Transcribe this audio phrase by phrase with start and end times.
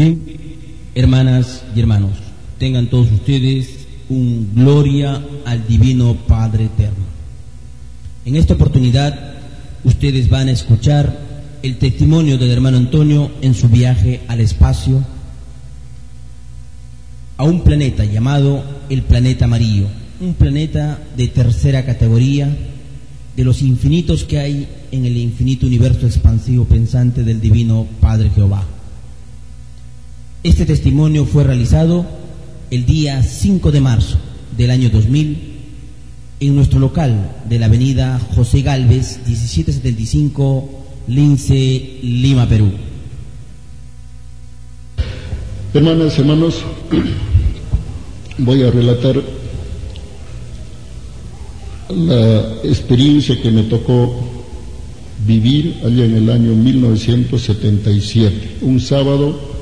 [0.00, 0.18] Bien,
[0.94, 2.12] hermanas y hermanos,
[2.56, 7.04] tengan todos ustedes un gloria al Divino Padre Eterno.
[8.24, 9.34] En esta oportunidad,
[9.84, 11.20] ustedes van a escuchar
[11.62, 15.04] el testimonio del hermano Antonio en su viaje al espacio
[17.36, 19.88] a un planeta llamado el planeta amarillo,
[20.18, 22.48] un planeta de tercera categoría
[23.36, 28.79] de los infinitos que hay en el infinito universo expansivo pensante del Divino Padre Jehová.
[30.42, 32.06] Este testimonio fue realizado
[32.70, 34.16] el día 5 de marzo
[34.56, 35.36] del año 2000
[36.40, 40.70] en nuestro local de la avenida José Galvez, 1775,
[41.08, 42.70] Lince, Lima, Perú.
[45.74, 46.62] Hermanas, hermanos,
[48.38, 49.22] voy a relatar
[51.90, 54.18] la experiencia que me tocó
[55.26, 59.59] vivir allá en el año 1977, un sábado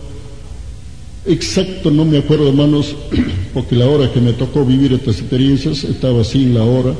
[1.28, 2.96] exacto, no me acuerdo hermanos,
[3.54, 6.94] porque la hora que me tocó vivir estas experiencias estaba sin la hora.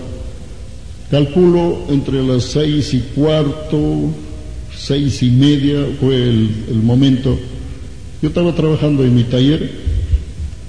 [1.11, 4.11] Calculo entre las seis y cuarto,
[4.77, 7.39] seis y media fue el, momento.
[8.21, 9.71] Yo estaba trabajando en mi taller,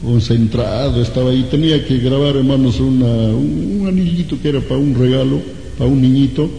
[0.01, 5.41] concentrado, estaba ahí, tenía que grabar hermanos una, un, anillito que era para un regalo,
[5.77, 6.49] para un niñito.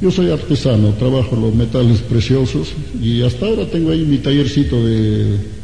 [0.00, 5.57] Yo soy artesano, trabajo los metales preciosos y hasta ahora tengo ahí mi tallercito de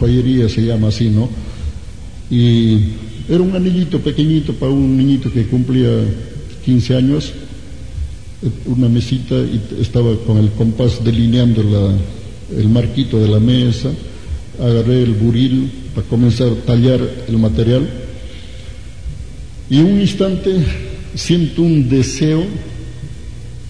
[0.00, 1.28] joyería se llama así, ¿no?
[2.30, 2.78] Y
[3.28, 5.90] era un anillito pequeñito para un niñito que cumplía
[6.64, 7.32] 15 años,
[8.66, 11.62] una mesita y estaba con el compás delineando
[12.56, 13.90] el marquito de la mesa,
[14.58, 17.88] agarré el buril para comenzar a tallar el material
[19.68, 20.56] y un instante
[21.14, 22.44] siento un deseo,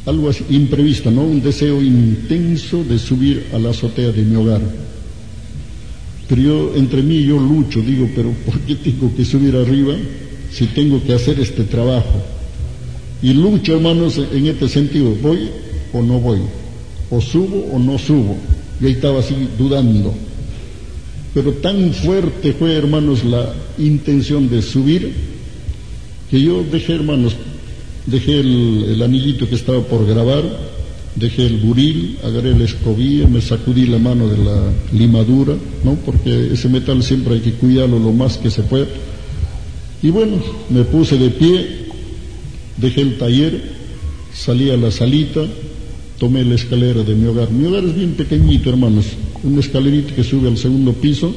[0.06, 1.22] algo así imprevisto, ¿no?
[1.22, 4.62] Un deseo intenso de subir a la azotea de mi hogar
[6.30, 9.96] pero yo, entre mí, yo lucho, digo, pero ¿por qué tengo que subir arriba
[10.52, 12.22] si tengo que hacer este trabajo?
[13.20, 15.48] Y lucho, hermanos, en este sentido, ¿voy
[15.92, 16.38] o no voy?
[17.10, 18.36] ¿O subo o no subo?
[18.80, 20.14] Y ahí estaba así dudando.
[21.34, 25.12] Pero tan fuerte fue, hermanos, la intención de subir,
[26.30, 27.34] que yo dejé, hermanos,
[28.06, 30.44] dejé el anillito que estaba por grabar,
[31.16, 35.54] dejé el buril, agarré la escobilla, me sacudí la mano de la limadura,
[35.84, 35.94] ¿no?
[35.96, 38.86] Porque ese metal siempre hay que cuidarlo lo más que se pueda.
[40.02, 40.36] Y bueno,
[40.70, 41.66] me puse de pie,
[42.76, 43.60] dejé el taller,
[44.32, 45.46] salí a la salita,
[46.18, 47.50] tomé la escalera de mi hogar.
[47.50, 49.06] Mi hogar es bien pequeñito, hermanos,
[49.42, 51.34] una escalerita que sube al segundo piso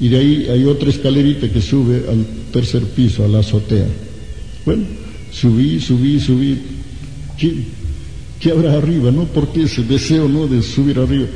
[0.00, 3.86] y de ahí hay otra escalerita que sube al tercer piso, a la azotea.
[4.64, 4.84] Bueno,
[5.32, 6.58] subí, subí, subí.
[8.40, 9.10] ¿Qué habrá arriba?
[9.10, 9.24] ¿No?
[9.24, 10.46] Porque ese deseo, ¿no?
[10.46, 11.26] De subir arriba.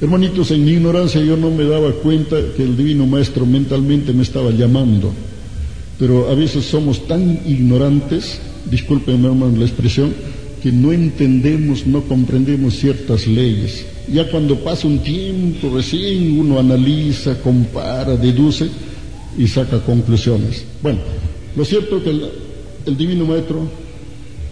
[0.00, 4.22] Hermanitos, en mi ignorancia yo no me daba cuenta que el Divino Maestro mentalmente me
[4.22, 5.12] estaba llamando.
[5.98, 8.40] Pero a veces somos tan ignorantes,
[8.70, 10.14] discúlpenme hermano la expresión,
[10.62, 13.84] que no entendemos, no comprendemos ciertas leyes.
[14.10, 18.68] Ya cuando pasa un tiempo, recién uno analiza, compara, deduce
[19.36, 20.64] y saca conclusiones.
[20.82, 21.00] Bueno,
[21.56, 22.22] lo cierto es que el,
[22.86, 23.68] el Divino Maestro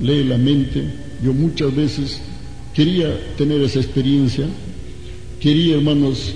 [0.00, 0.84] lee la mente,
[1.22, 2.20] yo muchas veces
[2.74, 4.46] quería tener esa experiencia,
[5.40, 6.34] quería, hermanos,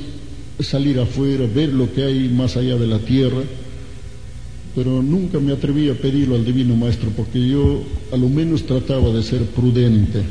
[0.60, 3.42] salir afuera, ver lo que hay más allá de la tierra,
[4.74, 7.82] pero nunca me atreví a pedirlo al Divino Maestro porque yo
[8.12, 10.22] a lo menos trataba de ser prudente.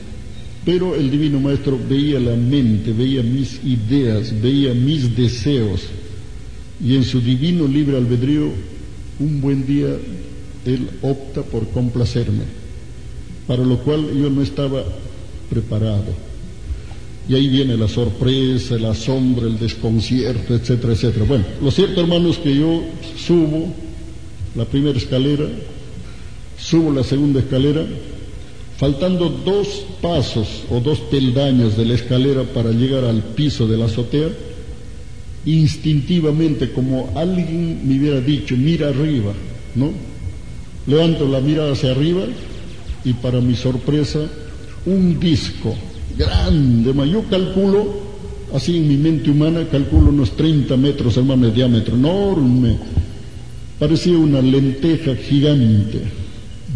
[0.66, 5.82] Pero el Divino Maestro veía la mente, veía mis ideas, veía mis deseos
[6.84, 8.50] y en su divino libre albedrío,
[9.20, 9.90] un buen día,
[10.66, 12.61] Él opta por complacerme
[13.52, 14.82] para lo cual yo no estaba
[15.50, 16.06] preparado.
[17.28, 21.26] Y ahí viene la sorpresa, el asombro, el desconcierto, etcétera, etcétera.
[21.26, 22.82] Bueno, lo cierto, hermanos, que yo
[23.18, 23.68] subo
[24.56, 25.50] la primera escalera,
[26.58, 27.86] subo la segunda escalera,
[28.78, 33.88] faltando dos pasos o dos peldaños de la escalera para llegar al piso de la
[33.88, 34.30] azotea,
[35.46, 39.34] instintivamente, como alguien me hubiera dicho, mira arriba,
[39.76, 39.92] ¿no?
[40.88, 42.24] Levanto la mirada hacia arriba
[43.04, 44.20] y para mi sorpresa
[44.86, 45.76] un disco
[46.18, 47.86] grande, yo calculo,
[48.54, 52.78] así en mi mente humana, calculo unos 30 metros, hermano, de diámetro, enorme,
[53.80, 56.02] parecía una lenteja gigante,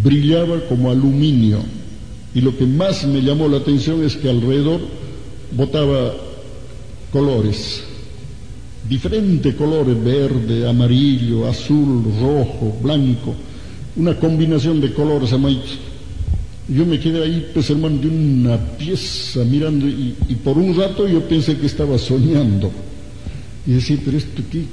[0.03, 1.59] brillaba como aluminio,
[2.33, 4.81] y lo que más me llamó la atención es que alrededor
[5.51, 6.13] botaba
[7.11, 7.83] colores,
[8.87, 13.33] diferentes colores, verde, amarillo, azul, rojo, blanco,
[13.95, 15.59] una combinación de colores, hermano,
[16.67, 21.21] yo me quedé ahí, pues hermano, de una pieza mirando y, por un rato yo
[21.27, 22.71] pensé que estaba soñando.
[23.67, 24.65] Y decía, pero esto ¿qué,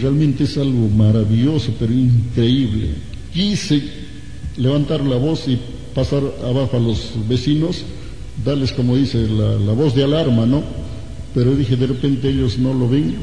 [0.00, 2.88] realmente es algo maravilloso, pero increíble.
[3.32, 3.82] Quise
[4.56, 5.58] levantar la voz y
[5.94, 7.82] pasar abajo a los vecinos,
[8.44, 10.62] darles, como dice, la, la voz de alarma, ¿no?
[11.34, 13.14] Pero dije, de repente ellos no lo ven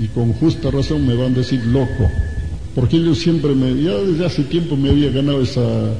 [0.00, 2.08] y con justa razón me van a decir loco,
[2.74, 5.92] porque ellos siempre me, ya desde hace tiempo me había ganado esa,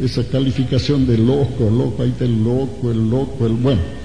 [0.00, 3.98] esa calificación de loco, loco, ahí está el loco, el loco, el bueno.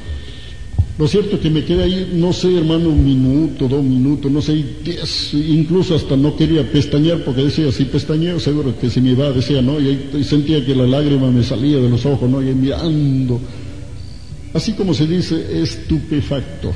[0.98, 4.42] Lo cierto es que me quedé ahí, no sé, hermano, un minuto, dos minutos, no
[4.42, 9.12] sé, diez, incluso hasta no quería pestañear porque decía, si pestañeo seguro que se me
[9.12, 9.80] iba, decía, ¿no?
[9.80, 12.44] Y, ahí, sentía que la lágrima me salía de los ojos, ¿no?
[12.44, 13.39] Y mirando,
[14.54, 16.72] así como se dice, estupefacto.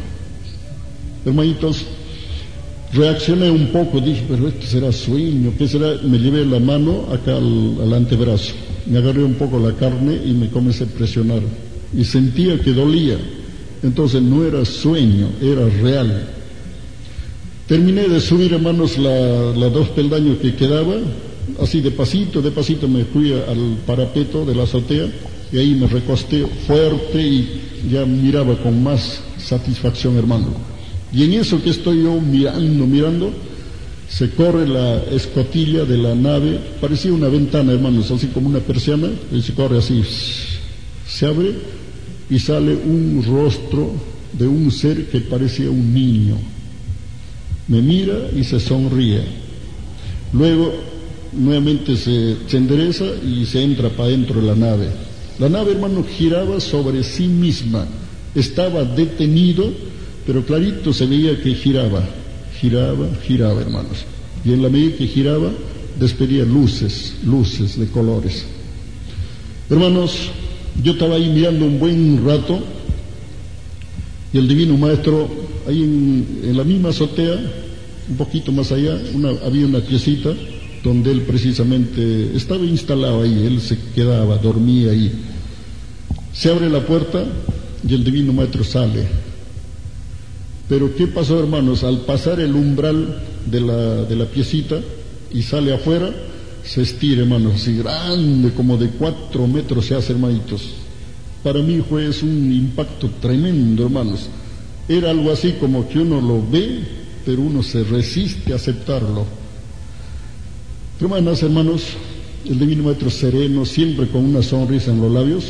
[1.23, 1.85] Hermanitos,
[2.93, 5.93] reaccioné un poco, dije, pero esto será sueño, ¿qué será?
[6.03, 8.53] Me llevé la mano acá al antebrazo
[8.89, 11.41] me agarré un poco la carne y me comencé a presionar.
[11.95, 13.17] Y sentía que dolía.
[13.83, 16.27] Entonces no era sueño, era real.
[17.67, 20.95] Terminé de subir, hermanos, las dos peldaños que quedaba.
[21.61, 25.07] Así de pasito, de pasito me fui al parapeto de la azotea
[25.51, 30.47] y ahí me recosté fuerte y ya miraba con más satisfacción, hermano.
[31.13, 33.31] Y en eso que estoy yo mirando, mirando,
[34.09, 39.09] se corre la escotilla de la nave, parecía una ventana, hermanos, así como una persiana,
[39.31, 40.01] y se corre así,
[41.07, 41.53] se abre
[42.29, 43.91] y sale un rostro
[44.33, 46.37] de un ser que parecía un niño.
[47.67, 49.21] Me mira y se sonríe.
[50.31, 50.73] Luego
[51.33, 54.87] nuevamente se, se endereza y se entra para dentro de la nave.
[55.37, 57.85] La nave, hermano, giraba sobre sí misma.
[58.33, 59.69] Estaba detenido,
[60.25, 62.07] pero clarito se veía que giraba
[62.59, 64.05] giraba, giraba, hermanos.
[64.43, 65.51] Y en la medida que giraba,
[65.99, 68.45] despedía luces, luces de colores.
[69.69, 70.29] Hermanos,
[70.83, 72.59] yo estaba ahí mirando un buen rato
[74.31, 75.29] y el divino maestro,
[75.67, 77.39] ahí en, la misma azotea,
[78.09, 78.99] un poquito más allá,
[79.45, 80.33] había una piecita
[80.83, 85.11] donde él precisamente estaba instalado ahí, él se quedaba, dormía ahí.
[86.33, 87.25] Se abre la puerta
[87.87, 89.26] y el divino maestro sale
[90.69, 91.83] pero ¿qué pasó, hermanos?
[91.83, 94.79] Al pasar el umbral de la, de la piecita
[95.31, 96.13] y sale afuera,
[96.63, 100.61] se estira, hermanos, así grande, como de cuatro metros se hace, hermanitos.
[101.41, 104.27] Para mí fue un impacto tremendo, hermanos.
[104.89, 106.79] Era algo así como que uno lo ve,
[107.25, 109.25] pero uno se resiste a aceptarlo.
[110.99, 111.83] Hermanas, hermanos,
[112.45, 115.45] el divino maestro sereno, siempre con una sonrisa en los labios,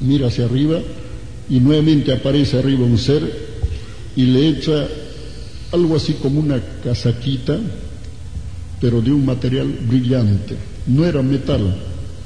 [0.00, 0.80] mira hacia arriba
[1.48, 3.51] y nuevamente aparece arriba un ser
[4.16, 4.86] y le echa
[5.72, 7.58] algo así como una casaquita,
[8.80, 10.56] pero de un material brillante.
[10.86, 11.74] No era metal,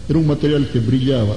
[0.09, 1.37] era un material que brillaba.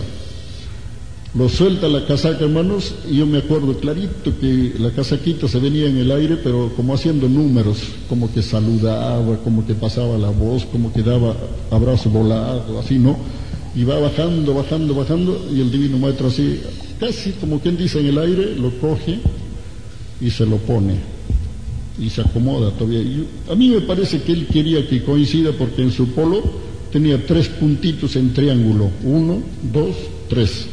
[1.35, 5.87] Lo suelta la casaca, hermanos, y yo me acuerdo clarito que la casaquita se venía
[5.87, 10.65] en el aire, pero como haciendo números, como que saludaba, como que pasaba la voz,
[10.65, 11.35] como que daba
[11.69, 13.15] abrazo volado, así, ¿no?
[13.75, 16.61] Y va bajando, bajando, bajando, y el divino maestro así,
[16.99, 19.19] casi como quien dice en el aire, lo coge
[20.21, 20.95] y se lo pone
[21.99, 23.01] y se acomoda todavía.
[23.49, 26.41] a mí me parece que él quería que coincida porque en su polo
[26.91, 29.95] tenía tres puntitos en triángulo, uno, dos,
[30.27, 30.67] tres.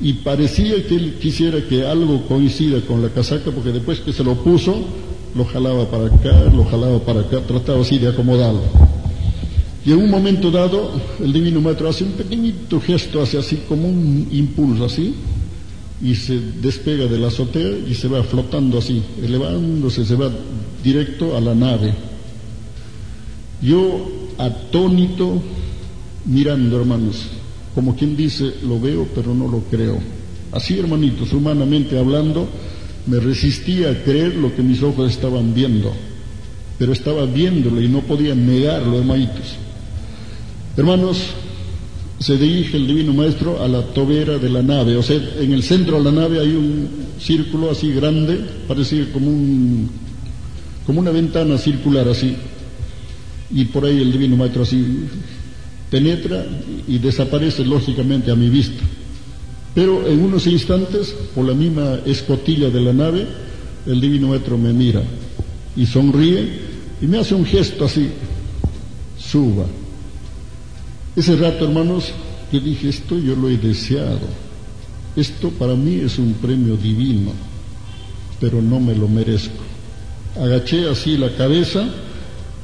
[0.00, 4.24] Y parecía que él quisiera que algo coincida con la casaca porque después que se
[4.24, 4.84] lo puso,
[5.34, 8.62] lo jalaba para acá, lo jalaba para acá, trataba así de acomodarlo.
[9.84, 13.88] Y en un momento dado, el Divino Maestro hace un pequeñito gesto, hace así como
[13.88, 15.14] un impulso así,
[16.02, 20.30] y se despega de la azotea y se va flotando así, elevándose, se va
[20.82, 21.94] directo a la nave.
[23.60, 25.42] Yo atónito
[26.24, 27.26] mirando, hermanos,
[27.74, 29.98] como quien dice, lo veo pero no lo creo.
[30.52, 32.48] Así, hermanitos, humanamente hablando,
[33.06, 35.92] me resistía a creer lo que mis ojos estaban viendo,
[36.78, 39.56] pero estaba viéndolo y no podía negarlo, hermanitos.
[40.76, 41.18] Hermanos,
[42.20, 44.94] se dirige el Divino Maestro a la tobera de la nave.
[44.96, 49.30] O sea, en el centro de la nave hay un círculo así grande, parece como,
[49.30, 49.90] un,
[50.84, 52.36] como una ventana circular así.
[53.50, 54.84] Y por ahí el Divino Maestro así
[55.90, 56.44] penetra
[56.86, 58.84] y desaparece lógicamente a mi vista.
[59.74, 63.26] Pero en unos instantes, por la misma escotilla de la nave,
[63.86, 65.02] el Divino Maestro me mira
[65.74, 66.48] y sonríe
[67.00, 68.08] y me hace un gesto así,
[69.18, 69.64] suba.
[71.20, 72.12] Ese rato, hermanos,
[72.50, 74.26] yo dije, esto yo lo he deseado.
[75.14, 77.32] Esto para mí es un premio divino,
[78.40, 79.62] pero no me lo merezco.
[80.34, 81.86] Agaché así la cabeza.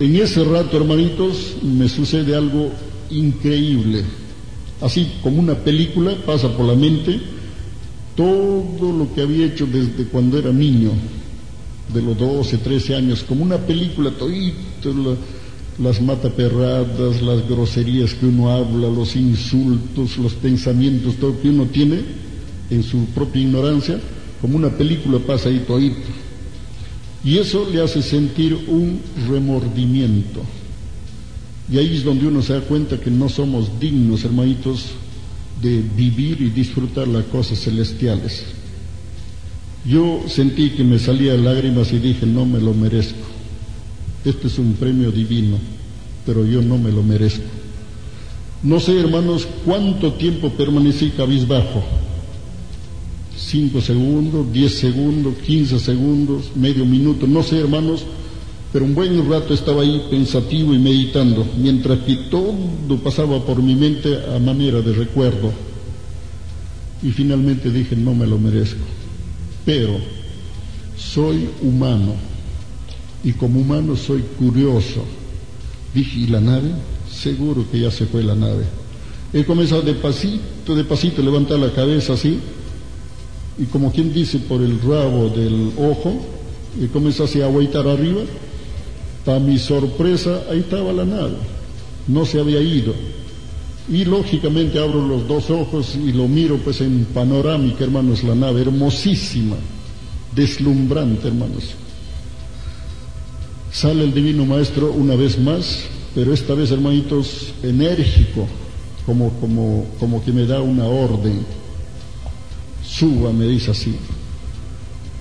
[0.01, 2.71] En ese rato, hermanitos, me sucede algo
[3.11, 4.05] increíble.
[4.81, 7.21] Así como una película pasa por la mente
[8.17, 10.93] todo lo que había hecho desde cuando era niño.
[11.93, 14.95] de los 12, 13 años, como una película, todito,
[15.79, 22.01] las mataperradas, las groserías que uno habla, los insultos, los pensamientos, todo que uno tiene
[22.71, 24.01] en su propia ignorancia,
[24.41, 26.09] como una película pasa ahí todito.
[27.25, 30.43] Y eso le hace sentir un remordimiento.
[31.71, 34.87] Y ahí es donde uno se da cuenta que no somos dignos, hermanitos,
[35.61, 38.45] de vivir y disfrutar las cosas celestiales.
[39.85, 43.36] Yo sentí que me salían lágrimas y dije, no me lo merezco.
[44.27, 45.57] Este es un premio divino,
[46.27, 47.45] pero yo no me lo merezco.
[48.65, 51.85] No sé, hermanos, cuánto tiempo permanecí cabizbajo.
[53.37, 58.03] Cinco segundos, diez segundos, quince segundos, medio minuto, no sé, hermanos,
[58.73, 62.57] pero un buen rato estaba ahí pensativo y meditando, mientras que todo
[63.05, 65.53] pasaba por mi mente a manera de recuerdo.
[67.01, 68.83] Y finalmente dije, no me lo merezco.
[69.65, 70.01] Pero
[70.97, 72.36] soy humano
[73.27, 75.03] y como humano soy curioso.
[75.93, 76.71] Dije, ¿y la nave?
[77.11, 78.65] Seguro que ya se fue la nave.
[79.33, 82.39] He comenzado de pasito, de pasito, levantar la cabeza así,
[83.59, 86.25] y como quien dice por el rabo del ojo,
[86.81, 88.21] he comenzado así a agüitar arriba.
[89.25, 91.35] Para mi sorpresa, ahí estaba la nave,
[92.07, 92.95] no se había ido.
[93.89, 98.61] Y lógicamente abro los dos ojos y lo miro pues en panorámica, hermanos, la nave,
[98.61, 99.57] hermosísima,
[100.33, 101.75] deslumbrante, hermanos.
[103.77, 105.83] Sale el Divino Maestro una vez más,
[106.15, 108.47] pero esta vez, hermanitos, enérgico,
[109.05, 111.45] como, como, como que me da una orden.
[112.83, 113.95] Suba, me dice así.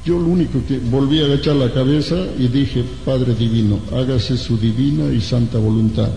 [0.06, 4.58] Yo lo único que volví a agachar la cabeza y dije, Padre Divino, hágase su
[4.58, 6.12] divina y santa voluntad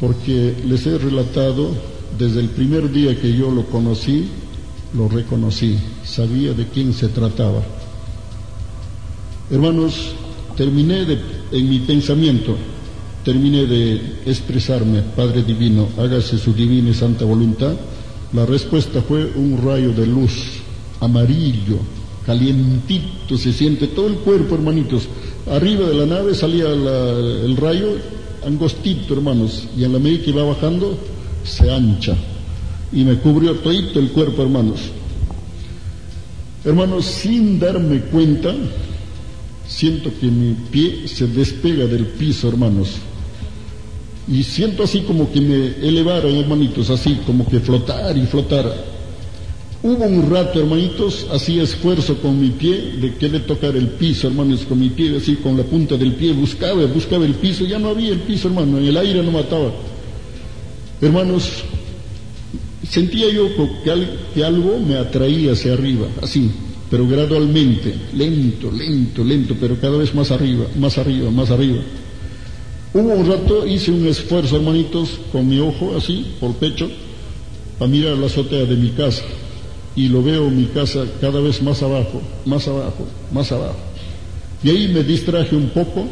[0.00, 1.70] porque les he relatado
[2.18, 4.28] desde el primer día que yo lo conocí,
[4.94, 7.62] lo reconocí, sabía de quién se trataba.
[9.50, 10.14] Hermanos,
[10.56, 11.18] terminé de,
[11.52, 12.56] en mi pensamiento,
[13.24, 13.94] terminé de
[14.26, 17.74] expresarme, Padre Divino, hágase su divina y santa voluntad.
[18.32, 20.32] La respuesta fue un rayo de luz
[21.00, 21.78] amarillo,
[22.26, 25.08] calientito, se siente todo el cuerpo, hermanitos.
[25.50, 27.96] Arriba de la nave salía el rayo
[28.46, 30.98] angostito, hermanos, y en la medida que iba bajando,
[31.44, 32.16] se ancha.
[32.92, 34.80] Y me cubrió todo el cuerpo, hermanos.
[36.64, 38.54] Hermanos, sin darme cuenta,
[39.66, 42.90] siento que mi pie se despega del piso, hermanos.
[44.26, 48.94] Y siento así como que me elevaron, hermanitos, así como que flotar y flotar.
[49.82, 54.60] Hubo un rato, hermanitos, hacía esfuerzo con mi pie de querer tocar el piso, hermanos,
[54.66, 57.90] con mi pie, así con la punta del pie, buscaba, buscaba el piso, ya no
[57.90, 59.72] había el piso, hermano, en el aire no mataba.
[61.02, 61.50] Hermanos,
[62.88, 63.48] sentía yo
[64.34, 66.50] que algo me atraía hacia arriba, así,
[66.94, 71.82] pero gradualmente, lento, lento, lento, pero cada vez más arriba, más arriba, más arriba.
[72.92, 76.88] Hubo un rato, hice un esfuerzo, hermanitos, con mi ojo, así, por pecho,
[77.80, 79.24] para mirar la azotea de mi casa
[79.96, 83.80] y lo veo mi casa cada vez más abajo, más abajo, más abajo.
[84.62, 86.06] Y ahí me distraje un poco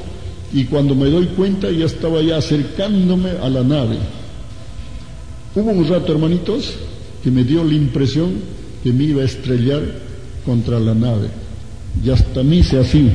[0.53, 3.99] y cuando me doy cuenta ya estaba ya acercándome a la nave.
[5.55, 6.75] Hubo un rato, hermanitos,
[7.23, 8.33] que me dio la impresión
[8.83, 10.11] que me iba a estrellar
[10.45, 11.29] contra la nave.
[12.05, 13.11] Y hasta mí se así.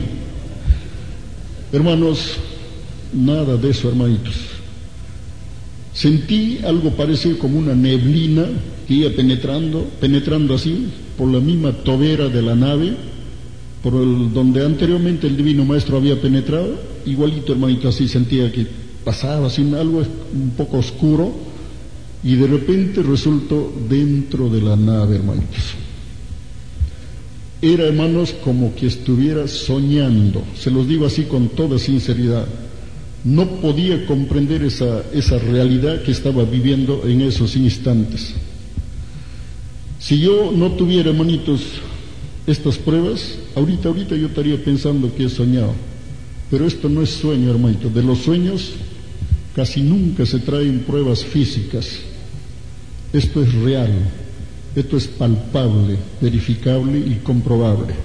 [1.71, 2.33] Hermanos,
[3.13, 4.35] nada de eso, hermanitos.
[5.93, 8.45] Sentí algo parecido como una neblina
[8.87, 12.95] que iba penetrando, penetrando así por la misma tobera de la nave,
[13.81, 18.67] por el, donde anteriormente el Divino Maestro había penetrado, igualito hermanito así sentía que
[19.03, 20.03] pasaba así algo
[20.33, 21.33] un poco oscuro
[22.23, 25.86] y de repente resultó dentro de la nave, hermanitos.
[27.61, 32.45] Era, hermanos, como que estuviera soñando, se los digo así con toda sinceridad.
[33.23, 38.33] No podía comprender esa, esa realidad que estaba viviendo en esos instantes.
[39.99, 41.61] Si yo no tuviera, hermanitos,
[42.45, 45.73] estas pruebas, ahorita, ahorita yo estaría pensando que he soñado.
[46.49, 47.89] Pero esto no es sueño, hermanito.
[47.89, 48.71] De los sueños
[49.55, 51.89] casi nunca se traen pruebas físicas.
[53.11, 53.91] Esto es real,
[54.79, 57.95] esto es palpable, verificable y comprobable.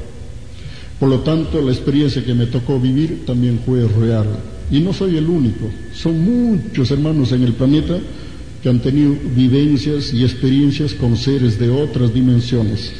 [0.98, 4.26] Por lo tanto, la experiencia que me tocó vivir también fue real.
[4.70, 7.98] Y no soy el único, son muchos hermanos en el planeta
[8.62, 12.90] que han tenido vivencias y experiencias con seres de otras dimensiones.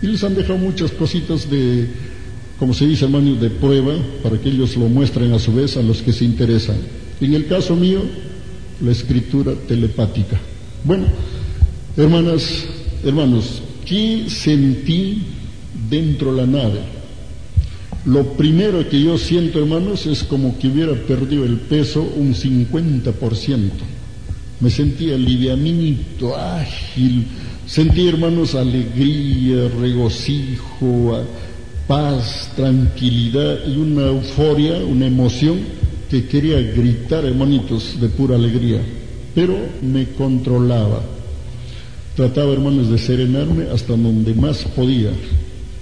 [0.00, 1.88] Y les han dejado muchas cositas de,
[2.58, 5.82] como se dice hermano, de prueba para que ellos lo muestren a su vez a
[5.82, 6.76] los que se interesan.
[7.20, 8.00] En el caso mío,
[8.80, 10.40] la escritura telepática.
[10.84, 11.06] Bueno,
[11.96, 12.64] hermanas,
[13.04, 15.22] hermanos, ¿qué sentí
[15.88, 16.96] dentro de la nave?
[18.06, 23.58] Lo primero que yo siento, hermanos, es como que hubiera perdido el peso un 50%.
[24.60, 27.26] Me sentía livianito, ágil.
[27.66, 31.24] Sentí, hermanos, alegría, regocijo,
[31.88, 35.58] paz, tranquilidad y una euforia, una emoción
[36.08, 38.80] que quería gritar, hermanitos, de pura alegría.
[39.34, 41.15] Pero me controlaba.
[42.16, 45.10] Trataba, hermanos, de serenarme hasta donde más podía.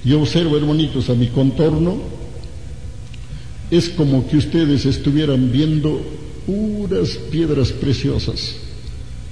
[0.04, 1.96] Yo observo, hermanitos, a mi contorno,
[3.70, 6.02] es como que ustedes estuvieran viendo
[6.44, 8.56] puras piedras preciosas,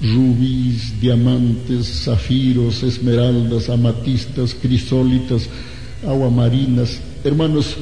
[0.01, 5.49] rubíes, diamantes, zafiros, esmeraldas, amatistas, crisólitas,
[6.07, 7.01] aguamarinas.
[7.25, 7.77] Hermanos,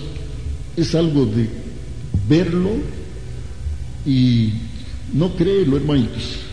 [0.78, 1.46] es algo de
[2.26, 2.70] verlo
[4.06, 4.48] y
[5.12, 6.49] no creerlo, hermanitos.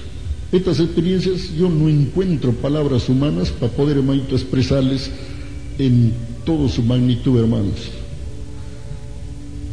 [0.52, 5.12] Estas experiencias yo no encuentro palabras humanas para poder, hermanitos, expresarles
[5.78, 6.14] en
[6.46, 7.76] toda su magnitud, hermanos.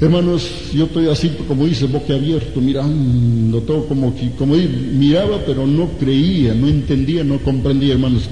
[0.01, 6.53] Hermanos, yo estoy así, como dice, abierto, mirando todo como como miraba, pero no creía,
[6.55, 8.29] no entendía, no comprendía, hermanos.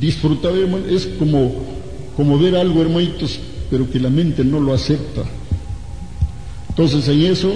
[0.00, 1.54] Disfrutaba, hermanos, es como,
[2.16, 3.38] como ver algo, hermanitos,
[3.70, 5.22] pero que la mente no lo acepta.
[6.70, 7.52] Entonces, en eso,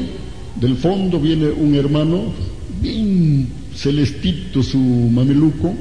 [0.61, 2.27] del fondo viene un hermano,
[2.81, 5.75] bien celestito su mameluco,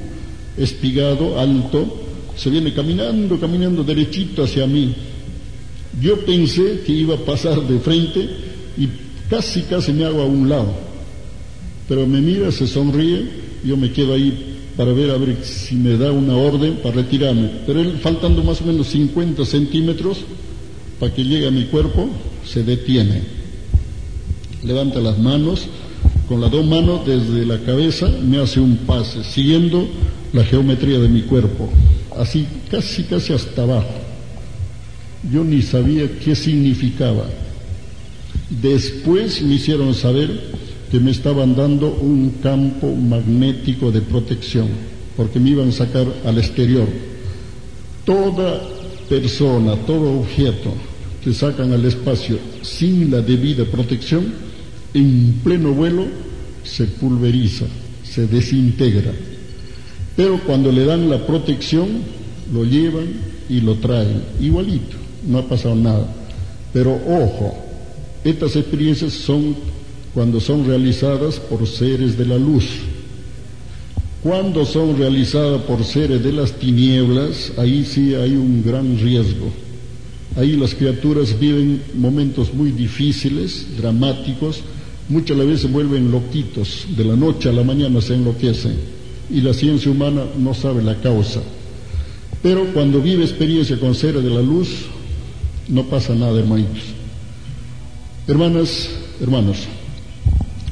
[0.58, 2.02] espigado, alto,
[2.36, 4.94] se viene caminando, caminando derechito hacia mí.
[6.02, 8.30] Yo pensé que iba a pasar de frente
[8.78, 8.88] y
[9.30, 10.74] casi, casi me hago a un lado.
[11.88, 13.28] Pero me mira, se sonríe,
[13.64, 17.50] yo me quedo ahí para ver a ver si me da una orden para retirarme.
[17.66, 20.20] Pero él, faltando más o menos 50 centímetros
[21.00, 22.10] para que llegue a mi cuerpo,
[22.46, 23.22] se detiene.
[24.64, 25.68] Levanta las manos,
[26.32, 29.86] con las dos manos desde la cabeza me hace un pase, siguiendo
[30.32, 31.68] la geometría de mi cuerpo
[32.18, 33.90] así casi, casi hasta abajo.
[35.30, 37.26] Yo ni sabía qué significaba.
[38.50, 40.30] Después me hicieron saber
[40.90, 44.70] que me estaban dando un campo magnético de protección,
[45.18, 46.88] porque me iban a sacar al exterior.
[48.06, 48.62] Toda
[49.10, 50.74] persona, todo objeto
[51.22, 54.51] que sacan al espacio sin la debida protección,
[54.94, 56.06] en pleno vuelo
[56.64, 57.66] se pulveriza,
[58.04, 59.12] se desintegra.
[60.16, 61.88] Pero cuando le dan la protección,
[62.54, 63.08] lo llevan
[63.50, 66.08] y lo traen, igualito, no ha pasado nada.
[66.74, 67.58] Pero ojo,
[68.24, 69.56] estas experiencias son
[70.14, 72.66] cuando son realizadas por seres de la luz.
[74.22, 79.52] Cuando son realizadas por seres de las tinieblas, ahí sí hay un gran riesgo.
[80.36, 84.62] Ahí las criaturas viven momentos muy difíciles, dramáticos,
[85.10, 88.76] muchas veces se vuelven loquitos, de la noche a la mañana se enloquecen
[89.30, 91.42] y la ciencia humana no sabe la causa.
[92.42, 94.70] Pero cuando vive experiencia con seres de la luz,
[95.68, 96.84] no pasa nada, hermanitos.
[98.28, 98.90] Hermanas,
[99.22, 99.58] hermanos,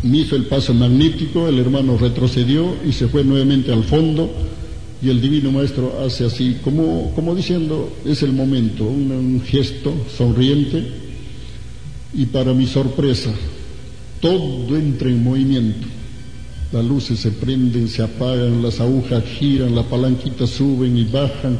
[0.03, 4.31] me hizo el paso magnético, el hermano retrocedió y se fue nuevamente al fondo
[5.01, 10.85] y el divino maestro hace así, como, como diciendo, es el momento, un gesto sonriente
[12.13, 13.31] y para mi sorpresa,
[14.19, 15.87] todo entra en movimiento
[16.71, 21.57] las luces se prenden, se apagan, las agujas giran, las palanquitas suben y bajan.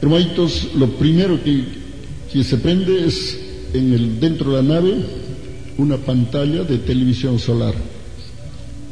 [0.00, 1.82] Hermanitos, lo primero que,
[2.42, 3.38] se prende es
[3.74, 4.94] en el, dentro de la nave
[5.76, 7.74] una pantalla de televisión solar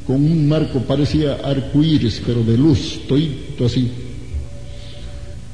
[0.06, 3.88] con un marco parecía arcoíris, pero de luz, todo así.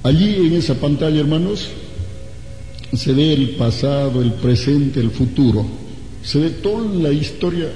[0.03, 1.68] Allí en esa pantalla, hermanos,
[2.92, 5.66] se ve el pasado, el presente, el futuro.
[6.27, 7.69] Se ve toda la historia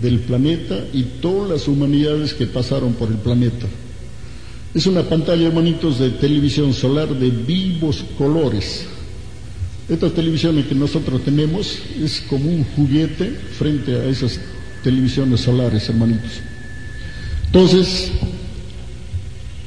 [0.00, 3.66] del planeta y todas las humanidades que pasaron por el planeta.
[4.74, 8.86] Es una pantalla, hermanitos, de televisión solar de vivos colores.
[9.88, 14.40] Estas televisiones que nosotros tenemos es como un juguete frente a esas
[14.82, 16.30] televisiones solares, hermanitos.
[17.46, 18.12] Entonces,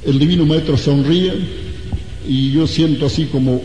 [0.06, 1.34] el Divino Maestro sonríe
[2.28, 3.62] y yo siento así como,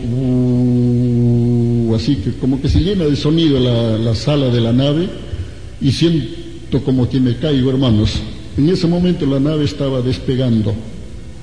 [1.94, 5.08] así que como que se llena de sonido la, la sala de la nave
[5.80, 8.14] y siento como que me caigo, hermanos.
[8.56, 10.74] En ese momento la nave estaba despegando.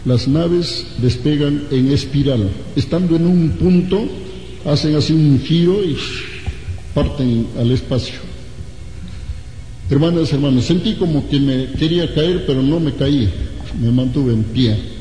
[0.05, 2.49] Las naves despegan en espiral.
[2.75, 4.05] Estando en un punto,
[4.65, 5.95] hacen así un giro y
[6.93, 8.15] parten al espacio.
[9.89, 13.29] Hermanas, hermanos, sentí como que me quería caer, pero no me caí.
[13.79, 14.94] Me mantuve en pie.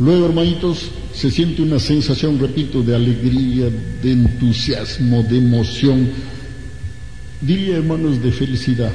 [0.00, 3.66] Luego, hermanitos, se siente una sensación, repito, de alegría,
[4.02, 6.08] de entusiasmo, de emoción.
[7.40, 8.92] Diría, hermanos, de felicidad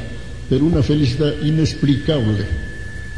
[0.50, 2.46] pero una felicidad inexplicable.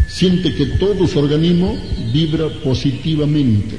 [0.07, 1.77] Siente que todo su organismo
[2.13, 3.75] vibra positivamente.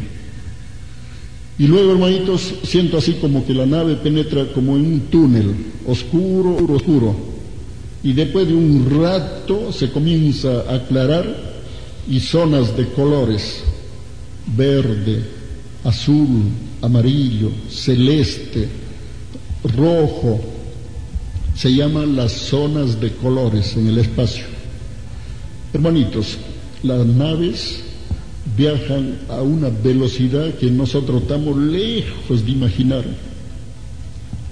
[1.59, 5.55] Y luego, hermanitos, siento así como que la nave penetra como en un túnel,
[5.87, 7.17] oscuro, oscuro.
[8.03, 11.49] Y después de un rato se comienza a aclarar
[12.09, 13.65] y zonas de colores,
[14.57, 15.23] verde,
[15.85, 16.43] azul,
[16.83, 18.69] amarillo, celeste,
[19.77, 20.41] rojo,
[21.55, 24.45] se llaman las zonas de colores en el espacio.
[25.73, 26.39] Hermanitos,
[26.83, 27.81] las naves
[28.57, 33.05] viajan a una velocidad que nosotros estamos lejos de imaginar.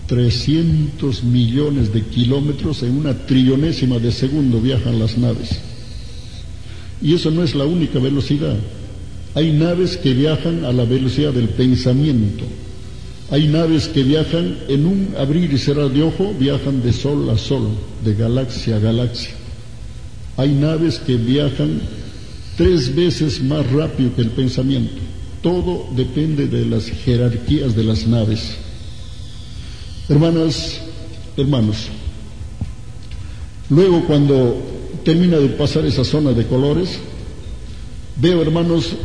[0.06, 5.60] 300 millones de kilómetros en una trillonésima de segundo viajan las naves.
[7.02, 8.56] Y eso no es la única velocidad.
[9.36, 12.44] Hay naves que viajan a la velocidad del pensamiento.
[13.30, 17.36] Hay naves que viajan en un abrir y cerrar de ojo, viajan de sol a
[17.36, 17.68] sol,
[18.02, 19.34] de galaxia a galaxia.
[20.38, 21.82] Hay naves que viajan
[22.56, 25.02] tres veces más rápido que el pensamiento.
[25.42, 28.54] Todo depende de las jerarquías de las naves.
[30.08, 30.80] Hermanas,
[31.36, 31.88] hermanos,
[33.68, 34.56] luego cuando
[35.04, 36.98] termina de pasar esa zona de colores,
[38.18, 38.96] veo, hermanos,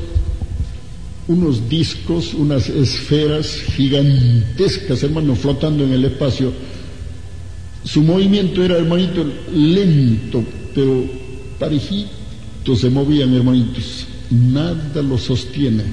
[1.32, 6.52] unos discos, unas esferas gigantescas, hermano, flotando en el espacio.
[7.86, 10.44] Su movimiento era, hermanito, lento,
[10.76, 11.06] pero
[11.58, 14.06] parejito se movían, hermanitos.
[14.30, 15.84] Nada los sostiene.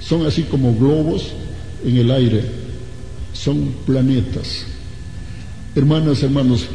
[0.00, 1.32] Son así como globos
[1.84, 2.42] en el aire.
[3.32, 4.66] Son planetas.
[5.74, 6.66] Hermanas, hermanos,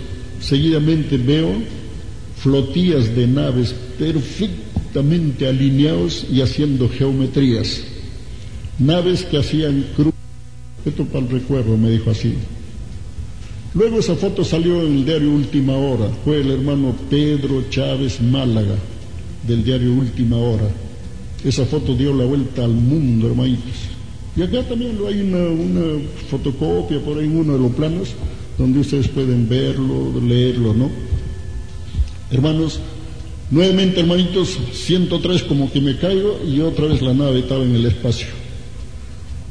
[0.42, 1.50] seguidamente veo
[2.38, 7.82] flotillas de naves perfectamente alineados y haciendo geometrías
[8.80, 10.14] naves que hacían cruz.
[10.86, 12.36] Esto para el recuerdo, me dijo así.
[13.74, 16.10] Luego esa foto salió en el diario Última Hora.
[16.26, 18.76] Fue el hermano Pedro Chávez Málaga,
[19.48, 20.70] del diario Última Hora.
[21.44, 23.92] Esa foto dio la vuelta al mundo, hermanitos.
[24.36, 28.10] Y acá también hay una, fotocopia por ahí en uno de los planos,
[28.58, 30.90] donde ustedes pueden verlo, leerlo, ¿no?
[32.30, 32.80] Hermanos,
[33.50, 37.86] nuevamente, hermanitos, 103 como que me caigo y otra vez la nave estaba en el
[37.86, 38.41] espacio.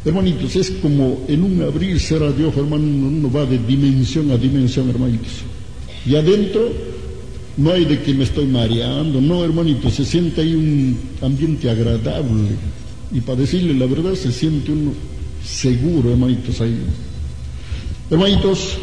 [0.02, 4.88] Hermanitos, es como en un abrir cerrar de hermano, uno va de dimensión a dimensión,
[4.88, 5.42] hermanitos.
[6.06, 6.72] Y adentro
[7.58, 12.48] no hay de que me estoy mareando, no, hermanitos, se siente ahí un ambiente agradable.
[13.12, 14.92] Y para decirle la verdad, se siente uno
[15.44, 16.78] seguro, hermanitos, ahí.
[18.10, 18.78] Hermanitos,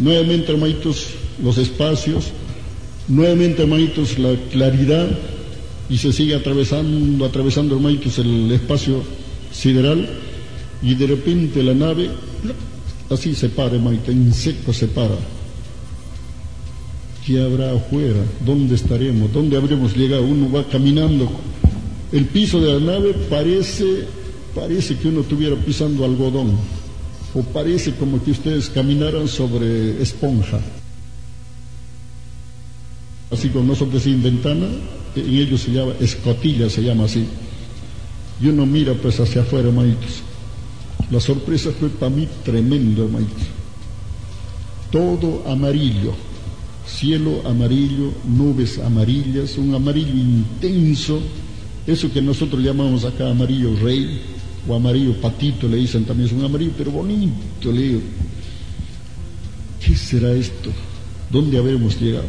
[0.00, 1.10] nuevamente, hermanitos,
[1.40, 2.24] los espacios,
[3.06, 5.08] nuevamente, hermanitos, la claridad,
[5.88, 9.04] y se sigue atravesando, atravesando, hermanitos, el espacio
[9.52, 10.08] sideral
[10.82, 12.10] y de repente la nave
[13.10, 15.16] así se para, hermanito, en seco se para.
[17.26, 18.24] ¿Qué habrá afuera?
[18.44, 19.32] ¿Dónde estaremos?
[19.32, 20.22] ¿Dónde habremos llegado?
[20.22, 21.30] Uno va caminando.
[22.12, 24.06] El piso de la nave parece,
[24.54, 26.52] parece que uno estuviera pisando algodón.
[27.34, 30.60] O parece como que ustedes caminaran sobre esponja.
[33.30, 34.66] Así como nosotros sin ventana,
[35.14, 37.24] en ellos se llama escotilla, se llama así.
[38.40, 40.22] Y uno mira pues hacia afuera, hermanitos
[41.10, 43.34] la sorpresa fue para mí tremendo, hermanito.
[44.90, 46.14] Todo amarillo,
[46.86, 51.20] cielo amarillo, nubes amarillas, un amarillo intenso,
[51.86, 54.20] eso que nosotros llamamos acá amarillo rey
[54.68, 58.00] o amarillo patito, le dicen también, es un amarillo, pero bonito, le digo.
[59.84, 60.70] ¿Qué será esto?
[61.30, 62.26] ¿Dónde habremos llegado?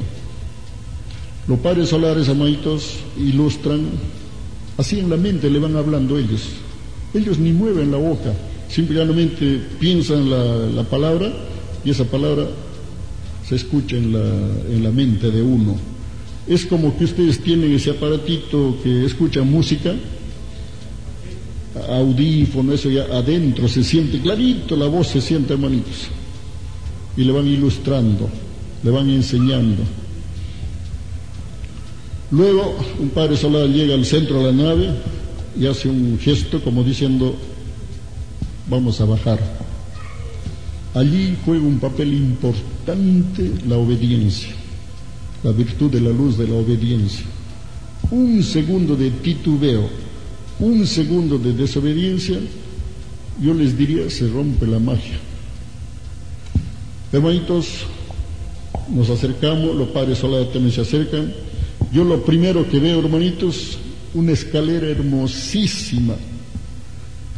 [1.47, 3.89] Los padres solares, amaditos, ilustran,
[4.77, 6.49] así en la mente le van hablando ellos.
[7.13, 8.33] Ellos ni mueven la boca,
[8.71, 11.31] simplemente piensan la, la palabra
[11.83, 12.47] y esa palabra
[13.47, 14.23] se escucha en la,
[14.69, 15.75] en la mente de uno.
[16.47, 19.93] Es como que ustedes tienen ese aparatito que escucha música,
[21.89, 26.07] audífono, eso ya adentro se siente clarito, la voz se siente, hermanitos.
[27.17, 28.29] Y le van ilustrando,
[28.83, 29.83] le van enseñando.
[32.31, 34.89] Luego, un padre solar llega al centro de la nave
[35.59, 37.35] y hace un gesto como diciendo,
[38.69, 39.39] vamos a bajar.
[40.93, 44.49] Allí juega un papel importante la obediencia,
[45.43, 47.25] la virtud de la luz de la obediencia.
[48.09, 49.87] Un segundo de titubeo,
[50.59, 52.39] un segundo de desobediencia,
[53.41, 55.17] yo les diría, se rompe la magia.
[57.11, 57.85] Hermanitos,
[58.89, 61.33] nos acercamos, los padres solares también se acercan.
[61.93, 63.77] Yo lo primero que veo, hermanitos,
[64.13, 66.15] una escalera hermosísima,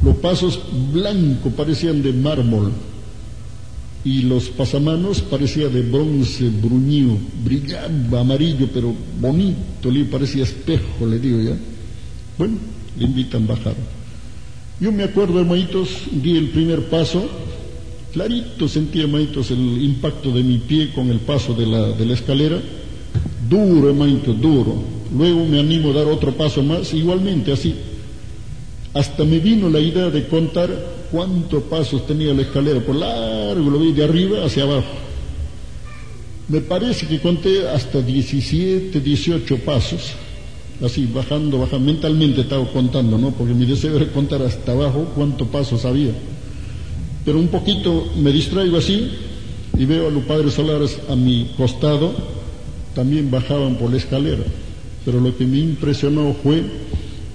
[0.03, 0.59] los pasos
[0.91, 2.71] blancos parecían de mármol
[4.05, 11.19] y los pasamanos parecían de bronce bruñido, brillaba amarillo, pero bonito, le parecía espejo, le
[11.19, 11.57] digo ya.
[12.37, 12.57] Bueno,
[12.97, 13.75] le invitan a bajar.
[14.81, 17.23] Yo me acuerdo, hermanitos, di el primer paso,
[18.11, 22.13] clarito sentí, hermanitos, el impacto de mi pie con el paso de la, de la
[22.13, 22.59] escalera,
[23.49, 24.83] duro, hermanitos, duro.
[25.15, 27.73] Luego me animo a dar otro paso más, igualmente así.
[28.93, 30.69] Hasta me vino la idea de contar
[31.11, 34.87] cuántos pasos tenía la escalera, por largo lo vi de arriba hacia abajo.
[36.47, 40.13] Me parece que conté hasta 17, 18 pasos
[40.81, 43.31] así bajando, bajando, mentalmente estaba contando, ¿no?
[43.31, 46.11] Porque mi deseo era contar hasta abajo cuántos pasos había.
[47.25, 49.09] Pero un poquito me distraigo así
[49.77, 52.13] y veo a los padres solares a mi costado,
[52.93, 54.43] también bajaban por la escalera.
[55.05, 56.63] Pero lo que me impresionó fue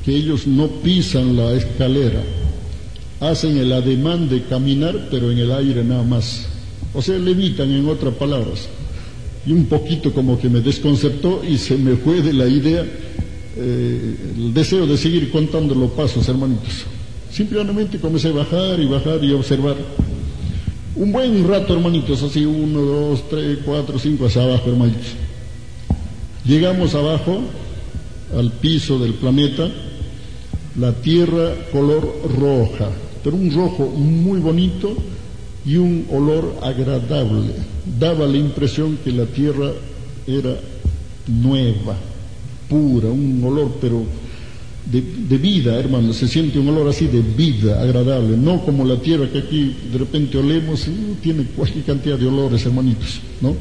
[0.09, 2.23] que ellos no pisan la escalera,
[3.21, 6.47] hacen el ademán de caminar, pero en el aire nada más.
[6.95, 8.69] O sea, levitan en otras palabras.
[9.47, 12.87] Y un poquito como que me desconcertó y se me fue de la idea
[13.57, 16.87] eh, el deseo de seguir contando los pasos, hermanitos.
[17.31, 19.77] Simplemente comencé a bajar y bajar y observar.
[20.97, 25.09] Un buen rato, hermanitos, así uno, dos, tres, cuatro, cinco hacia abajo, hermanitos.
[26.47, 27.43] Llegamos abajo,
[28.35, 29.71] al piso del planeta,
[30.77, 32.91] la tierra color roja,
[33.23, 34.97] pero un rojo muy bonito
[35.65, 37.53] y un olor agradable.
[37.99, 39.73] Daba la impresión que la tierra
[40.27, 40.57] era
[41.27, 41.97] nueva
[42.69, 44.05] pura, un olor pero
[44.91, 49.29] de, vida, hermano, se siente un olor así de vida agradable, no como la tierra
[49.31, 53.55] que aquí de repente olemos, y uh, tiene cualquier cantidad de olores, hermanitos, ¿no?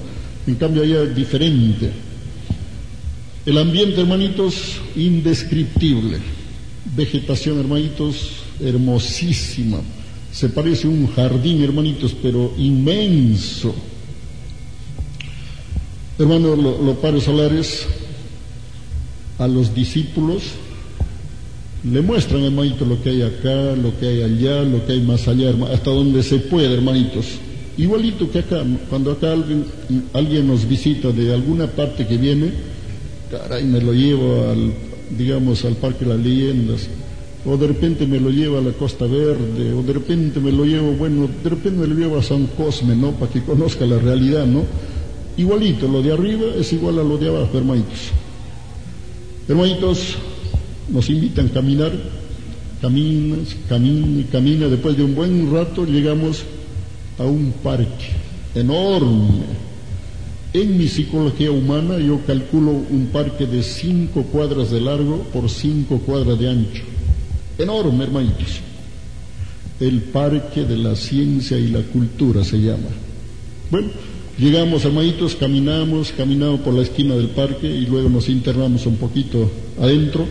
[0.46, 1.92] En cambio allá es diferente.
[3.46, 6.18] El ambiente, hermanitos, indescriptible.
[6.96, 9.80] Vegetación, hermanitos, hermosísima.
[10.32, 13.74] Se parece a un jardín, hermanitos, pero inmenso.
[16.20, 17.86] Hermanos, los pares solares
[19.38, 20.44] a los discípulos,
[21.84, 25.28] le muestran, hermanitos, lo que hay acá, lo que hay allá, lo que hay más
[25.28, 27.26] allá, hasta donde se puede, hermanitos.
[27.78, 29.66] Igualito que acá, cuando acá alguien,
[30.14, 32.52] alguien nos visita de alguna parte que viene,
[33.30, 34.74] caray, me lo llevo al,
[35.16, 36.88] digamos, al Parque de las Leyendas,
[37.46, 40.66] o de repente me lo llevo a la Costa Verde, o de repente me lo
[40.66, 43.12] llevo, bueno, de repente me lo llevo a San Cosme, ¿no?
[43.12, 44.64] Para que conozca la realidad, ¿no?
[45.38, 48.12] Igualito, lo de arriba es igual a lo de abajo, hermanitos.
[49.48, 50.16] Hermanitos,
[50.90, 51.92] nos invitan a caminar,
[52.82, 53.38] camina,
[53.70, 54.68] camina, camina.
[54.68, 56.44] Después de un buen rato llegamos
[57.18, 58.10] a un parque
[58.56, 59.67] enorme.
[60.54, 66.00] En mi psicología humana yo calculo un parque de cinco cuadras de largo por cinco
[66.00, 66.84] cuadras de ancho.
[67.58, 68.62] Enorme, hermanitos.
[69.80, 72.90] El parque de la ciencia y la cultura se llama.
[73.70, 73.90] Bueno,
[74.38, 79.50] Llegamos, hermanitos, caminamos, caminamos por la esquina del parque y luego nos internamos un poquito
[79.82, 80.28] adentro.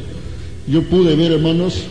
[0.69, 1.83] Yo pude ver, hermanos,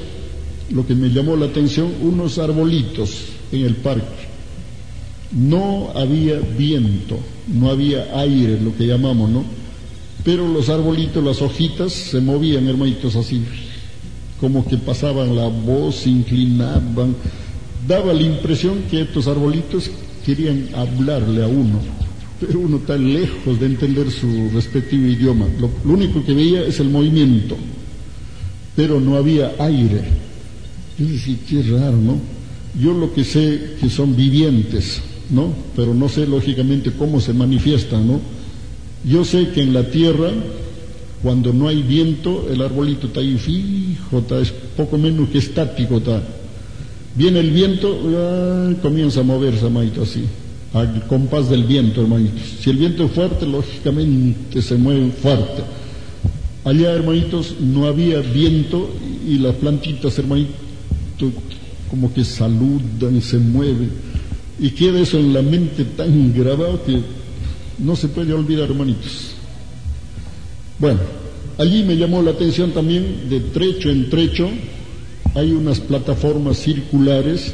[0.71, 3.17] lo que me llamó la atención, unos arbolitos
[3.51, 4.34] en el parque.
[5.31, 9.43] No había viento, no había aire, lo que llamamos, ¿no?
[10.23, 13.43] Pero los arbolitos, las hojitas se movían, hermanitos, así,
[14.39, 17.15] como que pasaban la voz, se inclinaban.
[17.87, 19.91] Daba la impresión que estos arbolitos
[20.25, 21.79] querían hablarle a uno
[22.39, 25.47] pero uno está lejos de entender su respectivo idioma.
[25.59, 27.55] Lo, único que veía es el movimiento,
[28.75, 30.01] pero no había aire.
[30.97, 32.19] Yo decía, qué raro, ¿no?
[32.79, 35.53] Yo lo que sé que son vivientes, ¿no?
[35.75, 38.19] Pero no sé lógicamente cómo se manifiestan, ¿no?
[39.03, 40.31] Yo sé que en la tierra,
[41.21, 45.97] cuando no hay viento, el arbolito está ahí fijo, está, es poco menos que estático,
[45.97, 46.23] está.
[47.15, 47.97] Viene el viento,
[48.81, 50.23] comienza a moverse, maito, así
[50.75, 52.41] al compás del viento, hermanitos.
[52.59, 55.63] Si el viento es fuerte, lógicamente se mueve fuerte.
[56.65, 58.89] Allá, hermanitos, no había viento
[59.25, 60.51] y las plantitas, hermanitos,
[61.89, 63.89] como que saludan, se mueven.
[64.59, 66.99] Y queda eso en la mente tan grabado que
[67.79, 69.31] no se puede olvidar, hermanitos.
[70.79, 70.99] Bueno,
[71.57, 74.49] allí me llamó la atención también, de trecho en trecho,
[75.33, 77.53] hay unas plataformas circulares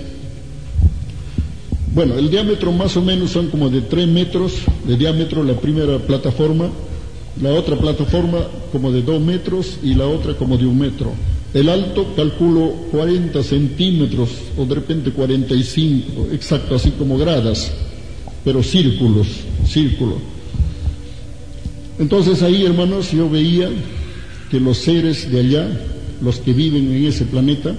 [1.93, 4.53] bueno, el diámetro más o menos son como de 3 metros
[4.87, 6.69] de diámetro la primera plataforma,
[7.41, 8.39] la otra plataforma
[8.71, 11.11] como de 2 metros y la otra como de un metro.
[11.53, 17.71] El alto calculo 40 centímetros o de repente 45, exacto, así como gradas,
[18.45, 19.27] pero círculos,
[19.67, 20.15] círculo.
[21.99, 23.69] Entonces ahí, hermanos, yo veía
[24.49, 25.81] que los seres de allá,
[26.21, 27.75] los que viven en ese planeta,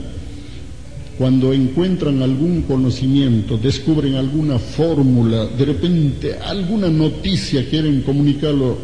[1.17, 8.77] cuando encuentran algún conocimiento, descubren alguna fórmula, de repente alguna noticia quieren comunicarlo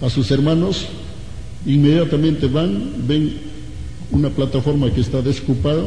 [0.00, 0.86] a sus hermanos,
[1.66, 3.51] inmediatamente van, ven
[4.12, 5.84] una plataforma que está descupada,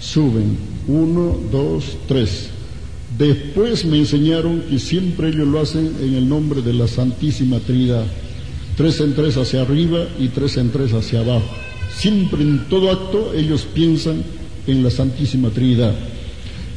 [0.00, 0.56] suben,
[0.88, 2.48] uno, dos, tres.
[3.18, 8.04] Después me enseñaron que siempre ellos lo hacen en el nombre de la Santísima Trinidad.
[8.76, 11.46] Tres en tres hacia arriba y tres en tres hacia abajo.
[11.96, 14.22] Siempre en todo acto ellos piensan
[14.66, 15.94] en la Santísima Trinidad.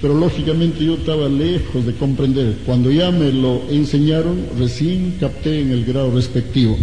[0.02, 2.60] Pero lógicamente yo estaba lejos de comprender.
[2.66, 6.78] Cuando ya me lo enseñaron, recién capté en el grado respectivo.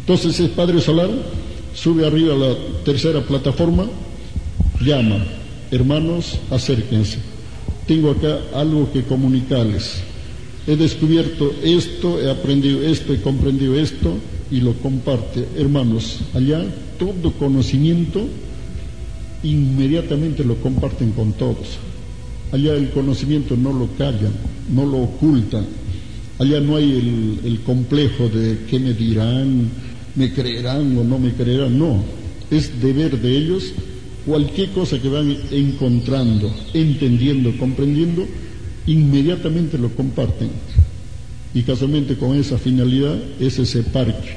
[0.00, 1.08] Entonces el Padre Solar
[1.74, 2.54] sube arriba a la
[2.84, 3.86] tercera plataforma,
[4.80, 5.24] llama,
[5.70, 7.18] hermanos, acérquense.
[7.86, 10.02] Tengo acá algo que comunicarles.
[10.66, 14.14] He descubierto esto, he aprendido esto, he comprendido esto
[14.50, 15.46] y lo comparte.
[15.56, 16.64] Hermanos, allá
[16.98, 18.26] todo conocimiento
[19.42, 21.78] inmediatamente lo comparten con todos.
[22.52, 24.32] Allá el conocimiento no lo callan,
[24.72, 25.66] no lo ocultan.
[26.38, 29.70] Allá no hay el, el complejo de qué me dirán,
[30.14, 31.78] me creerán o no me creerán.
[31.78, 32.02] No,
[32.50, 33.72] es deber de ellos
[34.26, 38.26] cualquier cosa que van encontrando, entendiendo, comprendiendo,
[38.86, 40.50] inmediatamente lo comparten.
[41.54, 44.36] Y casualmente con esa finalidad es ese parque,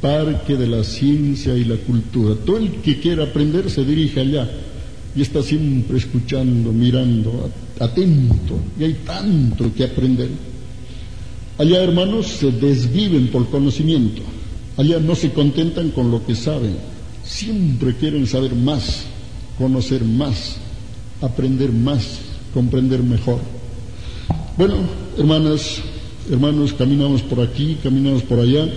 [0.00, 2.36] parque de la ciencia y la cultura.
[2.44, 4.48] Todo el que quiera aprender se dirige allá
[5.16, 10.28] y está siempre escuchando, mirando, atento, y hay tanto que aprender.
[11.58, 14.22] Allá, hermanos, se desviven por conocimiento.
[14.78, 16.76] Allá no se contentan con lo que saben,
[17.24, 19.02] siempre quieren saber más,
[19.58, 20.56] conocer más,
[21.20, 22.20] aprender más,
[22.54, 23.40] comprender mejor.
[24.56, 24.76] Bueno,
[25.18, 25.78] hermanas,
[26.30, 28.68] hermanos, caminamos por aquí, caminamos por allá,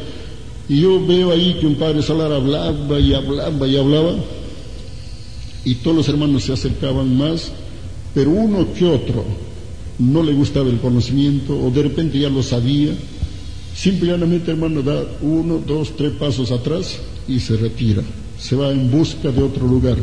[0.68, 4.16] y yo veo ahí que un padre Salar hablaba y hablaba y hablaba,
[5.64, 7.52] y todos los hermanos se acercaban más,
[8.16, 9.24] pero uno que otro
[10.00, 12.92] no le gustaba el conocimiento o de repente ya lo sabía.
[13.76, 18.04] Simplemente, hermano, da uno, dos, tres pasos atrás y se retira.
[18.38, 19.98] Se va en busca de otro lugar.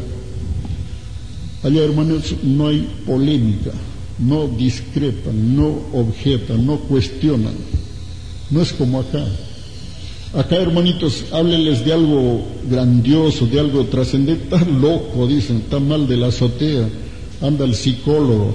[1.63, 3.73] Allá, hermanos, no hay polémica,
[4.19, 7.55] no discrepan, no objetan, no cuestionan.
[8.51, 9.25] No es como acá.
[10.35, 14.45] Acá, hermanitos, háblenles de algo grandioso, de algo trascendente.
[14.45, 16.89] Está loco, dicen, está mal de la azotea,
[17.41, 18.55] anda el psicólogo,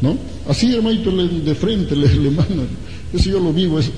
[0.00, 0.16] ¿no?
[0.48, 2.68] Así, hermanito, de frente le, le mandan.
[3.12, 3.90] Eso yo lo vivo, es,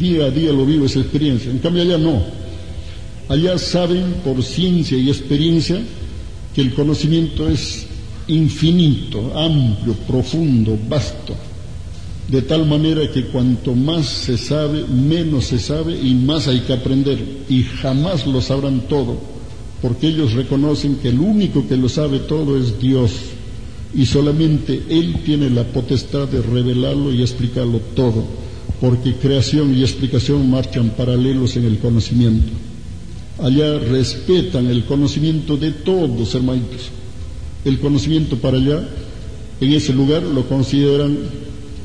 [0.00, 1.50] día a día lo vivo, esa experiencia.
[1.50, 2.22] En cambio, allá no.
[3.28, 5.80] Allá saben por ciencia y experiencia
[6.54, 7.86] que el conocimiento es
[8.26, 11.36] infinito, amplio, profundo, vasto
[12.30, 16.72] de tal manera que cuanto más se sabe, menos se sabe y más hay que
[16.72, 17.18] aprender.
[17.48, 19.18] Y jamás lo sabrán todo,
[19.82, 23.10] porque ellos reconocen que el único que lo sabe todo es Dios.
[23.92, 28.24] Y solamente Él tiene la potestad de revelarlo y explicarlo todo,
[28.80, 32.50] porque creación y explicación marchan paralelos en el conocimiento.
[33.38, 36.88] Allá respetan el conocimiento de todos, hermanitos.
[37.64, 38.88] El conocimiento para allá,
[39.60, 41.18] en ese lugar, lo consideran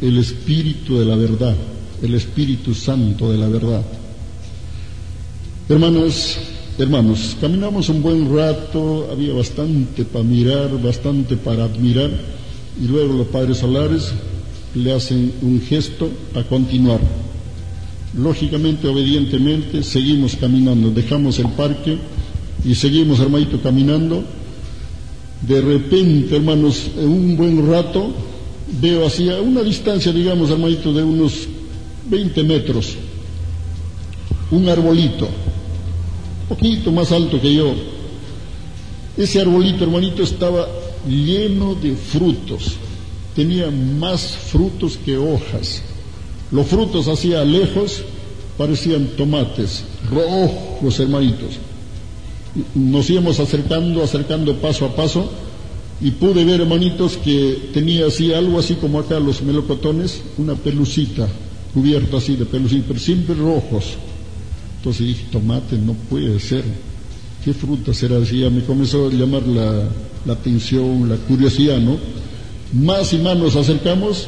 [0.02, 1.56] el Espíritu de la verdad,
[2.02, 3.82] el Espíritu Santo de la verdad.
[5.68, 6.38] Hermanos,
[6.78, 12.12] hermanos, caminamos un buen rato, había bastante para mirar, bastante para admirar,
[12.82, 14.14] y luego los padres solares
[14.76, 17.00] le hacen un gesto a continuar.
[18.18, 21.98] Lógicamente, obedientemente, seguimos caminando, dejamos el parque
[22.64, 24.24] y seguimos, hermanito, caminando.
[25.42, 28.14] De repente, hermanos, un buen rato,
[28.82, 31.48] veo hacia una distancia, digamos, hermanito, de unos
[32.10, 32.96] 20 metros,
[34.52, 35.28] un arbolito,
[36.48, 37.74] poquito más alto que yo.
[39.18, 40.68] Ese arbolito, hermanito, estaba
[41.08, 42.76] lleno de frutos,
[43.36, 45.82] tenía más frutos que hojas.
[46.52, 48.02] Los frutos hacia lejos
[48.58, 51.56] parecían tomates, rojos, hermanitos.
[52.74, 55.30] Nos íbamos acercando, acercando paso a paso
[56.00, 61.28] y pude ver, hermanitos, que tenía así algo así como acá los melocotones, una pelucita,
[61.74, 63.95] cubierta así de pelucita, pero siempre rojos.
[64.78, 66.63] Entonces dije, tomate, no puede ser.
[67.43, 68.17] ¿Qué fruta será?
[68.17, 69.89] Así me comenzó a llamar la,
[70.26, 71.97] la atención, la curiosidad, ¿no?
[72.76, 74.28] Más y más nos acercamos,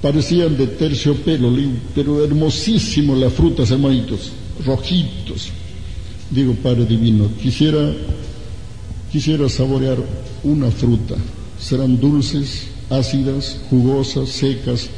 [0.00, 1.52] parecían de terciopelo,
[1.94, 4.32] pero hermosísimo las frutas, hermanitos,
[4.64, 5.50] rojitos.
[6.30, 7.92] Digo, Padre Divino, quisiera,
[9.12, 9.98] quisiera saborear
[10.44, 11.16] una fruta.
[11.60, 14.88] Serán dulces, ácidas, jugosas, secas.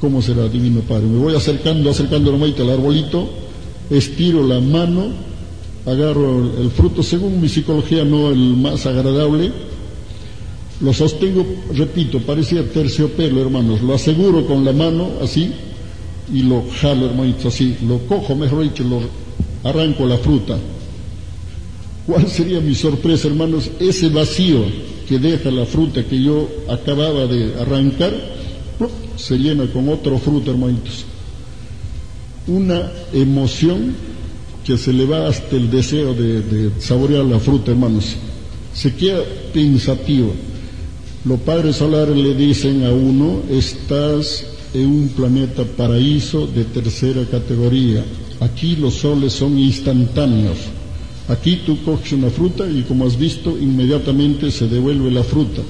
[0.00, 1.06] ¿Cómo será, Divino Padre?
[1.06, 3.28] Me voy acercando, acercando hermanito al arbolito,
[3.88, 5.12] estiro la mano,
[5.86, 9.52] agarro el fruto, según mi psicología, no el más agradable,
[10.84, 15.50] lo sostengo, repito, parecía terciopelo, hermanos, lo aseguro con la mano, así,
[16.32, 19.00] y lo jalo, hermanito, así, lo cojo, mejor dicho, lo
[19.68, 20.58] arranco la fruta.
[22.06, 23.70] ¿Cuál sería mi sorpresa, hermanos?
[23.80, 24.62] Ese vacío
[25.08, 28.12] que deja la fruta que yo acababa de arrancar,
[29.16, 31.06] se llena con otro fruto, hermanitos.
[32.46, 33.94] Una emoción
[34.66, 38.16] que se le va hasta el deseo de, de saborear la fruta, hermanos.
[38.74, 39.22] Se queda
[39.54, 40.34] pensativo.
[41.24, 44.44] Los padres solares le dicen a uno, estás
[44.74, 48.04] en un planeta paraíso de tercera categoría.
[48.40, 50.58] Aquí los soles son instantáneos.
[51.28, 55.62] Aquí tú coges una fruta y como has visto, inmediatamente se devuelve la fruta.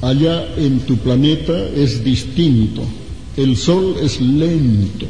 [0.00, 2.82] Allá en tu planeta es distinto.
[3.36, 5.06] El sol es lento.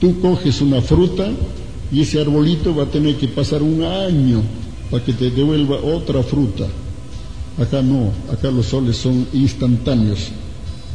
[0.00, 1.30] Tú coges una fruta
[1.92, 4.42] y ese arbolito va a tener que pasar un año
[4.90, 6.66] para que te devuelva otra fruta.
[7.58, 10.28] Acá no, acá los soles son instantáneos.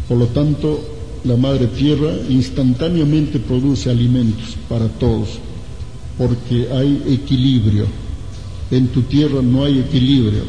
[0.07, 0.79] Por lo tanto,
[1.23, 5.39] la madre tierra instantáneamente produce alimentos para todos,
[6.17, 7.85] porque hay equilibrio.
[8.69, 10.43] En tu tierra no hay equilibrio.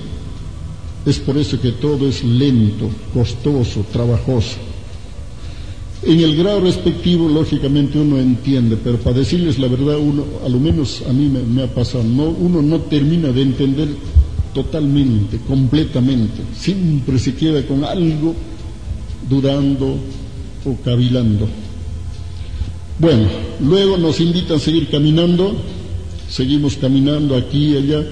[1.05, 4.57] Es por eso que todo es lento, costoso, trabajoso.
[6.05, 10.59] En el grado respectivo, lógicamente uno entiende, pero para decirles la verdad, uno, a lo
[10.59, 13.89] menos a mí me, ha pasado, no, uno no termina de entender
[14.55, 16.43] totalmente, completamente.
[16.57, 18.35] Siempre se queda con algo
[19.29, 19.97] dudando
[20.65, 21.49] o cavilando.
[22.99, 23.27] Bueno,
[23.61, 25.57] luego nos invitan a seguir caminando,
[26.29, 28.05] seguimos caminando aquí y allá.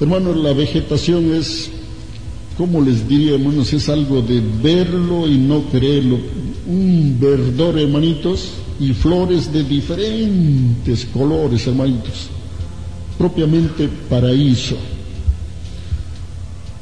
[0.00, 1.70] Hermanos, la vegetación es,
[2.56, 3.72] ¿cómo les diría, hermanos?
[3.72, 6.18] Es algo de verlo y no creerlo.
[6.66, 8.50] Un verdor, hermanitos,
[8.80, 12.28] y flores de diferentes colores, hermanitos.
[13.16, 14.76] Propiamente paraíso.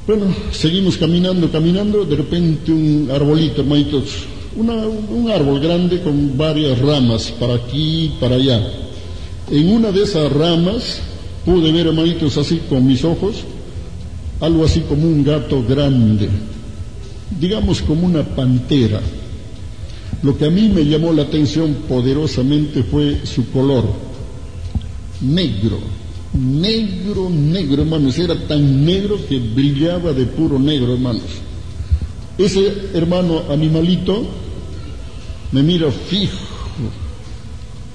[0.07, 7.33] Bueno, seguimos caminando, caminando, de repente un arbolito, hermanitos, un árbol grande con varias ramas,
[7.41, 8.65] para aquí, y para allá.
[9.51, 11.01] En una de esas ramas
[11.45, 13.43] pude ver, hermanitos, así con mis ojos,
[14.41, 16.29] algo así como un gato grande,
[17.41, 19.01] digamos como una pantera.
[20.23, 23.85] Lo que a mí me llamó la atención poderosamente fue su color,
[25.21, 25.79] negro,
[26.37, 31.23] negro, negro, hermanos, era tan negro que brillaba de puro negro, hermanos.
[32.39, 34.27] Ese hermano animalito
[35.53, 36.37] me mira fijo,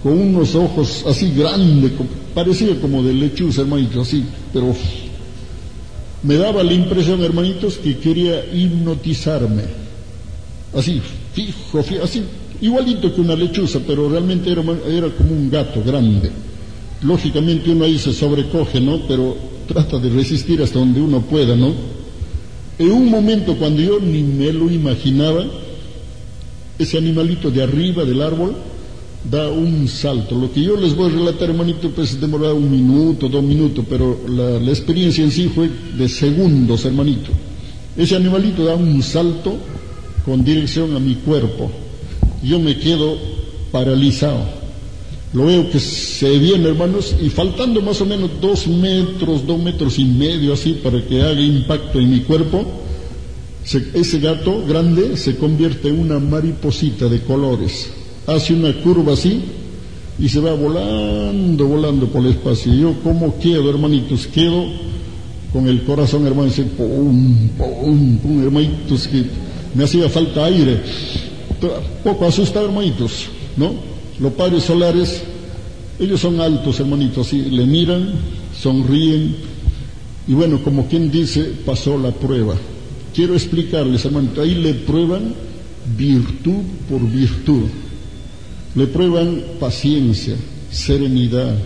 [0.02, 1.92] con unos ojos así grandes,
[2.34, 4.76] parecía como de lechuza, hermanito, así, pero
[6.24, 9.64] me daba la impresión, hermanitos, que quería hipnotizarme.
[10.76, 11.02] Así,
[11.34, 12.24] fijo, fijo, así,
[12.62, 16.32] igualito que una lechuza, pero realmente era como un gato grande.
[17.02, 18.99] Lógicamente uno ahí se sobrecoge, ¿no?
[19.08, 19.36] Pero
[19.68, 21.74] trata de resistir hasta donde uno pueda, ¿no?
[22.78, 25.45] En un momento cuando yo ni me lo imaginaba,
[26.78, 28.56] ese animalito de arriba del árbol
[29.30, 30.36] da un salto.
[30.36, 34.20] Lo que yo les voy a relatar, hermanito, pues demoraba un minuto, dos minutos, pero
[34.28, 37.30] la, la experiencia en sí fue de segundos, hermanito.
[37.95, 39.58] Ese animalito da un salto
[40.26, 41.70] con dirección a mi cuerpo.
[42.43, 43.18] Yo me quedo
[43.72, 44.61] paralizado.
[45.34, 49.98] Lo veo que se viene, hermanos, y faltando más o menos dos metros, dos metros
[49.98, 52.66] y medio así para que haga impacto en mi cuerpo,
[53.64, 57.90] ese gato grande se convierte en una mariposita de colores.
[58.28, 59.42] Hace una curva así
[60.20, 62.74] y se va volando, volando por el espacio.
[62.74, 64.28] Y yo, ¿cómo quedo, hermanitos?
[64.28, 64.66] Quedo
[65.54, 69.24] con el corazón, hermanos, pum, pum, pum, hermanitos, que
[69.74, 70.82] me hacía falta aire.
[72.04, 73.92] Poco asustado, hermanitos, ¿no?
[74.22, 75.24] Los padres solares,
[75.99, 78.13] ellos son altos, hermanitos, le miran,
[78.55, 79.36] sonríen,
[80.28, 82.55] y bueno, como quien dice, pasó la prueba.
[83.15, 85.34] Quiero explicarles, hermanitos, ahí le prueban
[85.97, 87.63] virtud por virtud.
[88.76, 90.36] Le prueban paciencia,
[90.72, 91.57] serenidad,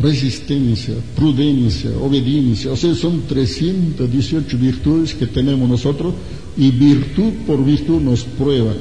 [0.00, 2.70] resistencia, prudencia, obediencia.
[2.72, 6.14] O sea, son 318 virtudes que tenemos nosotros
[6.56, 8.76] y virtud por virtud nos prueban.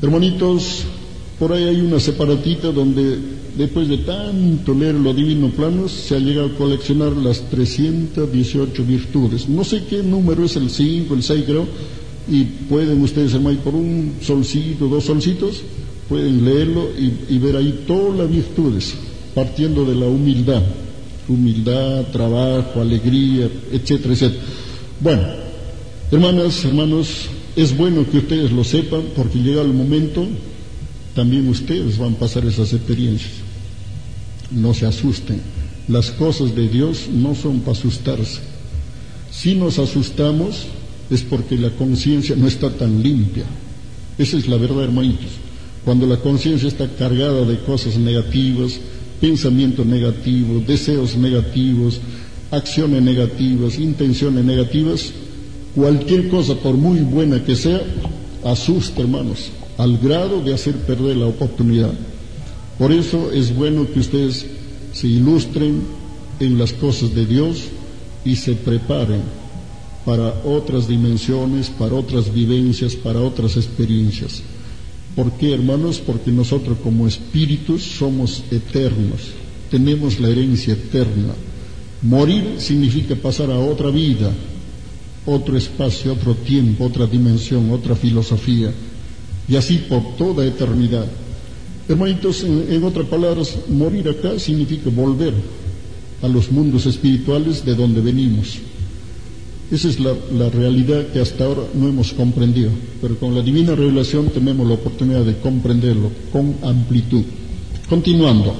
[0.00, 0.84] Hermanitos,
[1.38, 3.18] por ahí hay una separatita donde
[3.56, 9.48] después de tanto leer los divinos planos se ha llegado a coleccionar las 318 virtudes.
[9.48, 11.66] No sé qué número es el 5, el 6 creo,
[12.28, 15.62] y pueden ustedes, hermano, por un solcito, dos solcitos,
[16.08, 18.94] pueden leerlo y, y ver ahí todas las virtudes,
[19.34, 20.62] partiendo de la humildad.
[21.26, 24.42] Humildad, trabajo, alegría, etcétera, etcétera.
[25.00, 25.22] Bueno,
[26.12, 27.08] hermanas, hermanos,
[27.56, 30.26] es bueno que ustedes lo sepan porque llega el momento
[31.14, 33.32] también ustedes van a pasar esas experiencias.
[34.50, 35.40] No se asusten.
[35.88, 38.40] Las cosas de Dios no son para asustarse.
[39.30, 40.66] Si nos asustamos
[41.10, 43.44] es porque la conciencia no está tan limpia.
[44.16, 45.32] Esa es la verdad, hermanitos.
[45.84, 48.78] Cuando la conciencia está cargada de cosas negativas,
[49.20, 52.00] pensamientos negativos, deseos negativos,
[52.50, 55.12] acciones negativas, intenciones negativas,
[55.74, 57.82] Cualquier cosa, por muy buena que sea,
[58.44, 61.92] asusta, hermanos, al grado de hacer perder la oportunidad.
[62.78, 64.46] Por eso es bueno que ustedes
[64.92, 65.82] se ilustren
[66.40, 67.64] en las cosas de Dios
[68.24, 69.22] y se preparen
[70.04, 74.42] para otras dimensiones, para otras vivencias, para otras experiencias.
[75.16, 76.00] ¿Por qué, hermanos?
[76.04, 79.32] Porque nosotros como espíritus somos eternos,
[79.70, 81.34] tenemos la herencia eterna.
[82.02, 84.30] Morir significa pasar a otra vida,
[85.24, 88.72] otro espacio, otro tiempo, otra dimensión, otra filosofía,
[89.48, 91.06] y así por toda eternidad.
[91.88, 95.34] Hermanitos, en, otras palabras, morir acá significa volver
[96.22, 98.58] a los mundos espirituales de donde venimos.
[99.70, 100.14] Esa es la,
[100.50, 102.70] realidad que hasta ahora no hemos comprendido,
[103.02, 107.24] pero con la divina revelación tenemos la oportunidad de comprenderlo con amplitud.
[107.88, 108.54] Continuando,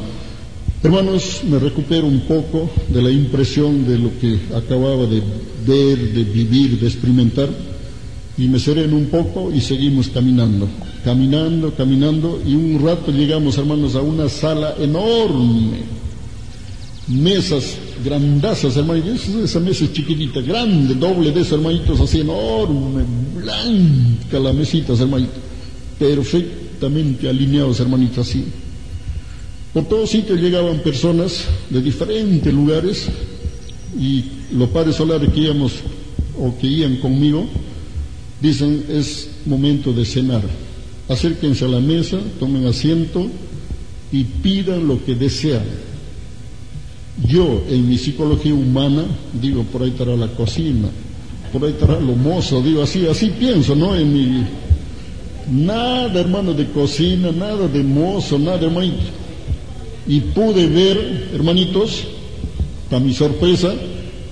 [0.83, 5.23] hermanos, me recupero un poco de la impresión de lo que acababa de
[5.67, 7.49] ver, de vivir, de experimentar,
[8.37, 10.69] y me sereno un poco y seguimos caminando,
[11.05, 15.83] caminando, caminando, y un rato llegamos, hermanos, a una sala enorme,
[17.09, 23.05] mesas grandazas, hermanitos, esa mesa es chiquitita, grande, doble de esos hermanitos, así enorme,
[23.37, 25.39] blanca la mesita, hermanitos,
[25.99, 28.45] perfectamente alineados, hermanitos, así.
[29.73, 33.07] Por todos sitios llegaban personas de diferentes lugares
[33.99, 35.73] y los padres solares que íbamos
[36.39, 37.49] o que iban conmigo
[38.41, 40.43] dicen es momento de cenar.
[41.09, 43.27] Acérquense a la mesa, tomen asiento
[44.11, 45.85] y pidan lo que desean
[47.23, 49.05] yo, en mi psicología humana,
[49.41, 50.89] digo, por ahí estará la cocina,
[51.53, 53.95] por ahí estará lo mozo, digo, así, así pienso, ¿no?
[53.95, 54.45] En mi.
[55.51, 59.05] Nada, hermano, de cocina, nada de mozo, nada, hermanito.
[60.07, 62.05] Y pude ver, hermanitos,
[62.91, 63.73] para mi sorpresa,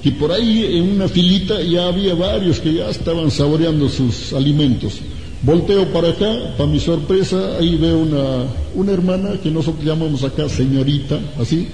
[0.03, 5.01] que por ahí en una filita ya había varios que ya estaban saboreando sus alimentos.
[5.43, 10.49] Volteo para acá, para mi sorpresa, ahí veo una, una hermana que nosotros llamamos acá
[10.49, 11.69] señorita, así,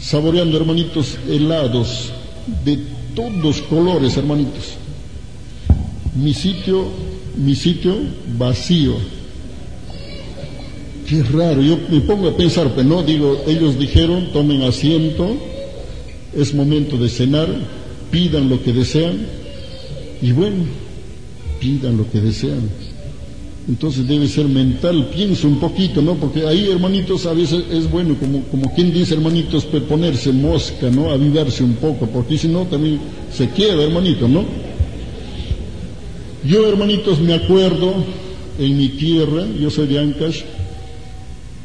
[0.00, 2.12] saboreando, hermanitos, helados
[2.64, 2.78] de
[3.14, 4.74] todos colores, hermanitos.
[6.14, 6.86] Mi sitio,
[7.36, 7.94] mi sitio
[8.36, 8.94] vacío.
[11.08, 15.36] Qué raro, yo me pongo a pensar, pero no, digo, ellos dijeron, tomen asiento,
[16.34, 17.48] es momento de cenar,
[18.10, 19.18] pidan lo que desean,
[20.20, 20.64] y bueno,
[21.60, 22.68] pidan lo que desean.
[23.68, 26.14] Entonces debe ser mental, pienso un poquito, ¿no?
[26.14, 30.88] Porque ahí, hermanitos, a veces es bueno, como, como quien dice, hermanitos, pues ponerse mosca,
[30.90, 31.10] ¿no?
[31.10, 32.98] Avivarse un poco, porque si no, también
[33.30, 34.44] se queda, hermanito, ¿no?
[36.44, 37.92] Yo, hermanitos, me acuerdo
[38.58, 40.40] en mi tierra, yo soy de Ancash,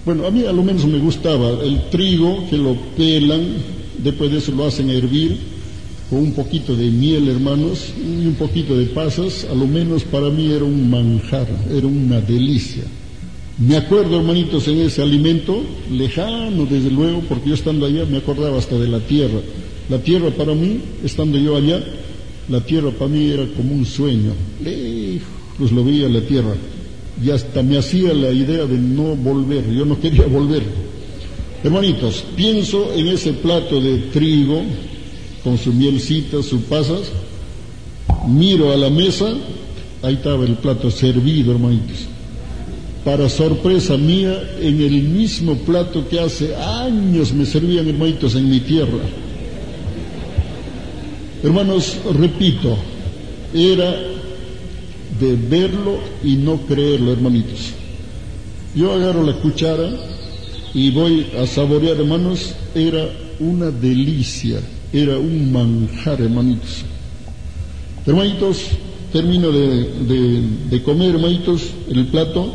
[0.06, 3.44] bueno, a mí a lo menos me gustaba el trigo, que lo pelan,
[3.98, 5.38] después de eso lo hacen hervir,
[6.12, 10.52] un poquito de miel, hermanos, y un poquito de pasas, a lo menos para mí
[10.52, 12.84] era un manjar, era una delicia.
[13.58, 18.58] Me acuerdo, hermanitos, en ese alimento, lejano desde luego, porque yo estando allá me acordaba
[18.58, 19.40] hasta de la tierra.
[19.90, 21.84] La tierra para mí, estando yo allá,
[22.50, 24.34] la tierra para mí era como un sueño.
[24.64, 26.56] Lejos lo veía la tierra.
[27.24, 29.72] Y hasta me hacía la idea de no volver.
[29.72, 30.64] Yo no quería volver.
[31.64, 34.62] Hermanitos, pienso en ese plato de trigo,
[35.46, 37.10] con su mielcita, sus pasas,
[38.28, 39.34] miro a la mesa,
[40.02, 42.00] ahí estaba el plato servido, hermanitos.
[43.06, 48.60] Para sorpresa mía, en el mismo plato que hace años me servían, hermanitos, en mi
[48.60, 49.00] tierra.
[51.44, 52.78] Hermanos, repito,
[53.54, 53.96] era
[55.18, 57.72] de verlo y no creerlo, hermanitos.
[58.76, 60.13] Yo agarro la cuchara
[60.74, 63.10] y voy a saborear, hermanos, era
[63.40, 64.60] una delicia
[64.94, 66.84] era un manjar, hermanitos.
[68.06, 68.60] Hermanitos,
[69.12, 72.54] termino de, comer, hermanitos, el plato,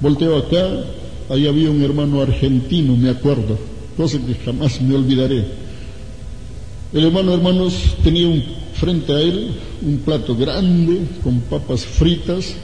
[0.00, 0.84] volteo acá,
[1.30, 3.56] ahí había un hermano argentino, me acuerdo,
[3.96, 5.44] cosa que jamás me olvidaré.
[6.92, 8.42] El hermano, hermanos, tenía un,
[8.74, 9.50] frente a él
[9.82, 12.54] un plato grande con papas fritas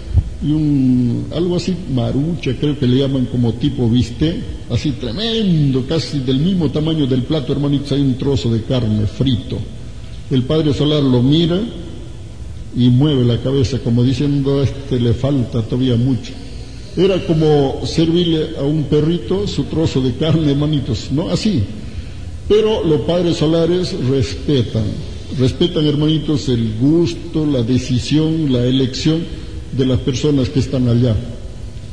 [0.42, 6.20] y un, algo así, marucha, creo que le llaman como tipo viste, así tremendo, casi
[6.20, 9.58] del mismo tamaño del plato, hermanitos, hay un trozo de carne frito.
[10.30, 11.60] El Padre Solar lo mira
[12.74, 16.32] y mueve la cabeza como diciendo, este le falta todavía mucho.
[16.96, 21.28] Era como servirle a un perrito su trozo de carne, hermanitos, ¿no?
[21.28, 21.62] Así.
[22.48, 24.84] Pero los padres solares respetan,
[25.38, 29.20] respetan, hermanitos, el gusto, la decisión, la elección
[29.72, 31.14] de las personas que están allá,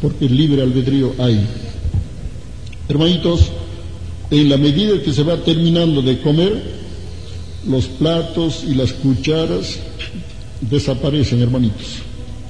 [0.01, 1.45] porque libre albedrío hay.
[2.89, 3.51] Hermanitos,
[4.31, 6.61] en la medida que se va terminando de comer,
[7.67, 9.79] los platos y las cucharas
[10.61, 11.97] desaparecen, hermanitos.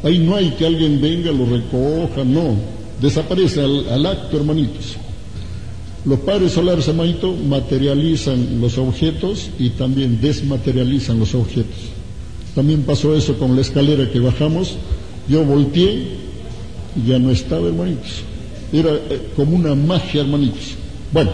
[0.03, 2.55] Ahí no hay que alguien venga, lo recoja, no.
[3.01, 4.95] Desaparece al, acto, hermanitos.
[6.05, 11.75] Los padres solares, hermanito, materializan los objetos y también desmaterializan los objetos.
[12.55, 14.77] También pasó eso con la escalera que bajamos.
[15.29, 16.07] Yo volteé
[16.95, 18.23] y ya no estaba, hermanitos.
[18.71, 20.75] Era eh, como una magia, hermanitos.
[21.11, 21.31] Bueno,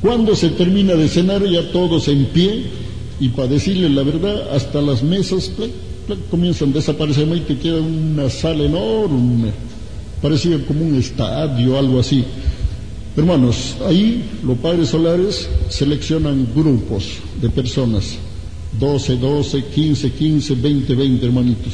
[0.00, 2.64] cuando se termina de cenar ya todos en pie
[3.18, 5.50] y para decirles la verdad, hasta las mesas
[6.30, 9.50] comienzan a desaparecer y te queda una sala enorme,
[10.20, 12.24] parecía como un estadio, algo así.
[13.16, 17.04] Hermanos, ahí los padres solares seleccionan grupos
[17.40, 18.16] de personas,
[18.78, 21.72] 12, 12, 15, 15, 20, 20 hermanitos.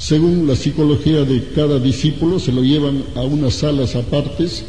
[0.00, 4.64] Según la psicología de cada discípulo, se lo llevan a unas salas apartes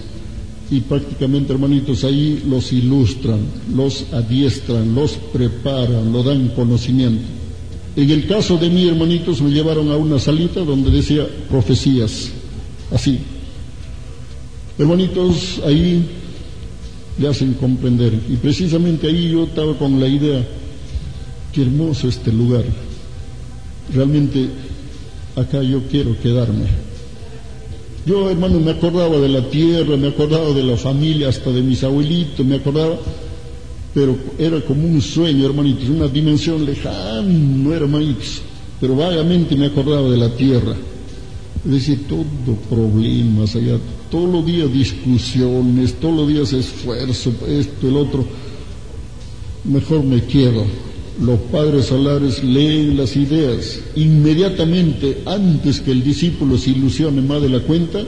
[0.69, 3.39] y prácticamente, hermanitos, ahí los ilustran,
[3.73, 7.23] los adiestran, los preparan, lo dan conocimiento.
[7.95, 12.29] En el caso de mí, hermanitos, me llevaron a una salita donde decía profecías,
[12.91, 13.17] así.
[14.77, 16.03] Hermanitos, ahí
[17.17, 18.19] le hacen comprender.
[18.29, 20.45] Y precisamente ahí yo estaba con la idea,
[21.53, 22.65] qué hermoso este lugar.
[23.93, 24.49] Realmente
[25.35, 26.65] acá yo quiero quedarme.
[28.05, 31.83] Yo, hermano, me acordaba de la tierra, me acordaba de la familia, hasta de mis
[31.83, 32.97] abuelitos, me acordaba,
[33.93, 38.41] pero era como un sueño, hermanitos, una dimensión lejana, no hermanitos,
[38.79, 40.75] pero vagamente me acordaba de la tierra.
[41.63, 43.77] Es decir, todo problemas allá,
[44.09, 48.25] todos los días discusiones, todos los días esfuerzo, esto, el otro.
[49.63, 50.65] Mejor me quedo
[51.19, 57.49] los padres solares leen las ideas inmediatamente antes que el discípulo se ilusione más de
[57.49, 57.99] la cuenta,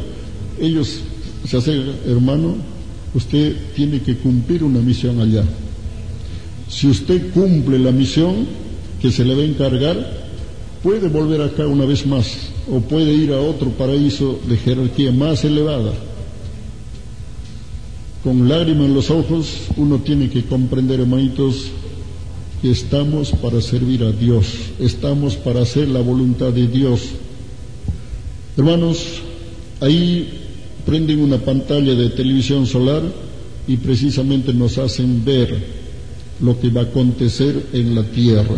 [0.60, 1.00] ellos
[1.48, 2.56] se hacen, hermano,
[3.14, 5.44] usted tiene que cumplir una misión allá.
[6.70, 8.48] Si usted cumple la misión
[9.02, 10.24] que se le va a encargar,
[10.82, 15.44] puede volver acá una vez más o puede ir a otro paraíso de jerarquía más
[15.44, 15.94] elevada.
[18.24, 21.72] Con lágrimas en los ojos, uno tiene que comprender, hermanitos,
[22.72, 24.46] estamos para servir a Dios,
[24.80, 27.02] estamos para hacer la voluntad de Dios.
[28.56, 29.22] Hermanos,
[29.82, 30.30] ahí
[30.86, 33.02] prenden una pantalla de televisión solar
[33.68, 35.56] y precisamente nos hacen ver
[36.40, 38.56] lo que va a acontecer en la tierra.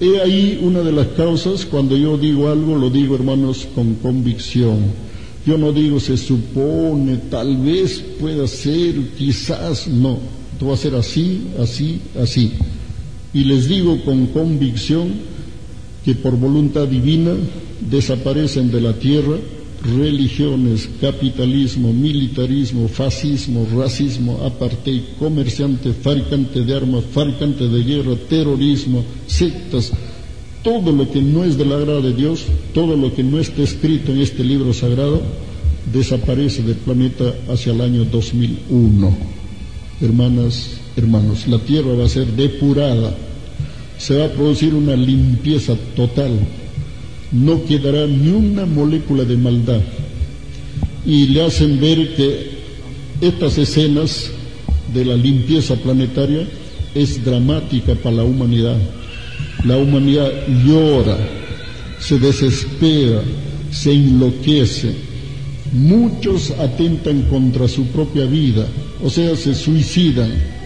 [0.00, 5.08] He ahí una de las causas, cuando yo digo algo, lo digo hermanos con convicción.
[5.46, 10.18] Yo no digo se supone, tal vez pueda ser, quizás, no.
[10.62, 12.52] Va a ser así, así, así.
[13.34, 15.12] Y les digo con convicción
[16.04, 17.34] que por voluntad divina
[17.80, 19.36] desaparecen de la tierra
[19.82, 29.92] religiones, capitalismo, militarismo, fascismo, racismo, apartheid, comerciante, fabricante de armas, fabricante de guerra, terrorismo, sectas,
[30.62, 34.12] todo lo que no es del agrado de Dios, todo lo que no está escrito
[34.12, 35.22] en este libro sagrado,
[35.92, 39.16] desaparece del planeta hacia el año 2001.
[40.00, 43.14] Hermanas, hermanos, la tierra va a ser depurada,
[43.98, 46.32] se va a producir una limpieza total,
[47.32, 49.80] no quedará ni una molécula de maldad.
[51.06, 52.50] Y le hacen ver que
[53.20, 54.30] estas escenas
[54.92, 56.46] de la limpieza planetaria
[56.94, 58.76] es dramática para la humanidad.
[59.64, 60.30] La humanidad
[60.64, 61.18] llora,
[62.00, 63.22] se desespera,
[63.70, 64.92] se enloquece.
[65.72, 68.66] Muchos atentan contra su propia vida,
[69.02, 70.57] o sea, se suicidan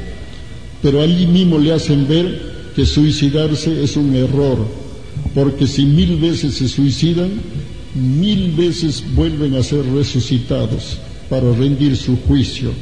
[0.83, 4.59] pero allí mismo le hacen ver que suicidarse es un error,
[5.35, 7.31] porque si mil veces se suicidan,
[7.95, 10.99] mil veces vuelven a ser resucitados
[11.31, 12.73] para rendir su juicio,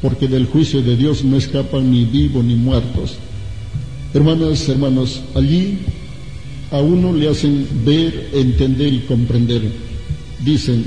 [0.00, 3.16] porque del juicio de Dios no escapan ni vivos ni muertos.
[4.14, 5.78] Hermanas, hermanos, allí
[6.70, 9.62] a uno le hacen ver, entender y comprender.
[10.44, 10.84] Dicen,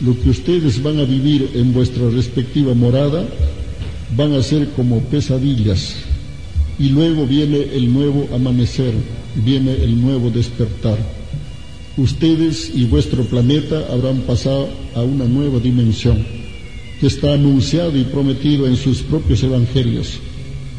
[0.00, 3.26] lo que ustedes van a vivir en vuestra respectiva morada
[4.16, 6.05] van a ser como pesadillas
[6.78, 8.92] y luego viene el nuevo amanecer,
[9.36, 10.98] viene el nuevo despertar.
[11.96, 16.24] Ustedes y vuestro planeta habrán pasado a una nueva dimensión
[17.00, 20.18] que está anunciado y prometido en sus propios evangelios,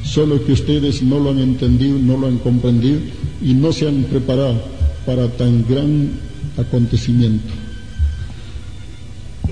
[0.03, 2.99] solo que ustedes no lo han entendido, no lo han comprendido
[3.41, 4.61] y no se han preparado
[5.05, 6.11] para tan gran
[6.57, 7.53] acontecimiento.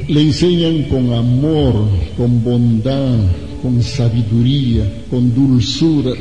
[0.07, 1.87] Le enseñan con amor,
[2.17, 3.17] con bondad,
[3.61, 6.13] con sabiduría, con dulzura.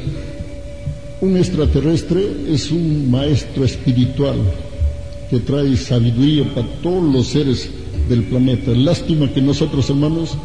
[1.21, 4.37] Un extraterrestre es un maestro espiritual
[5.31, 7.71] que trae sabiduría para todos los seres
[8.09, 8.73] del planeta.
[8.73, 10.37] Lástima que nosotros, hermanos,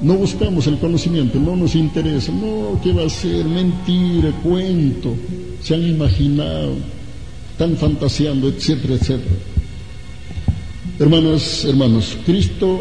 [0.00, 2.32] no buscamos el conocimiento, no nos interesa.
[2.32, 3.44] No, ¿qué va a ser?
[3.44, 5.14] Mentira, cuento.
[5.62, 6.74] Se han imaginado.
[7.52, 9.36] están fantaseando, etcétera, etcétera.
[10.98, 12.80] Hermanas, hermanos, Cristo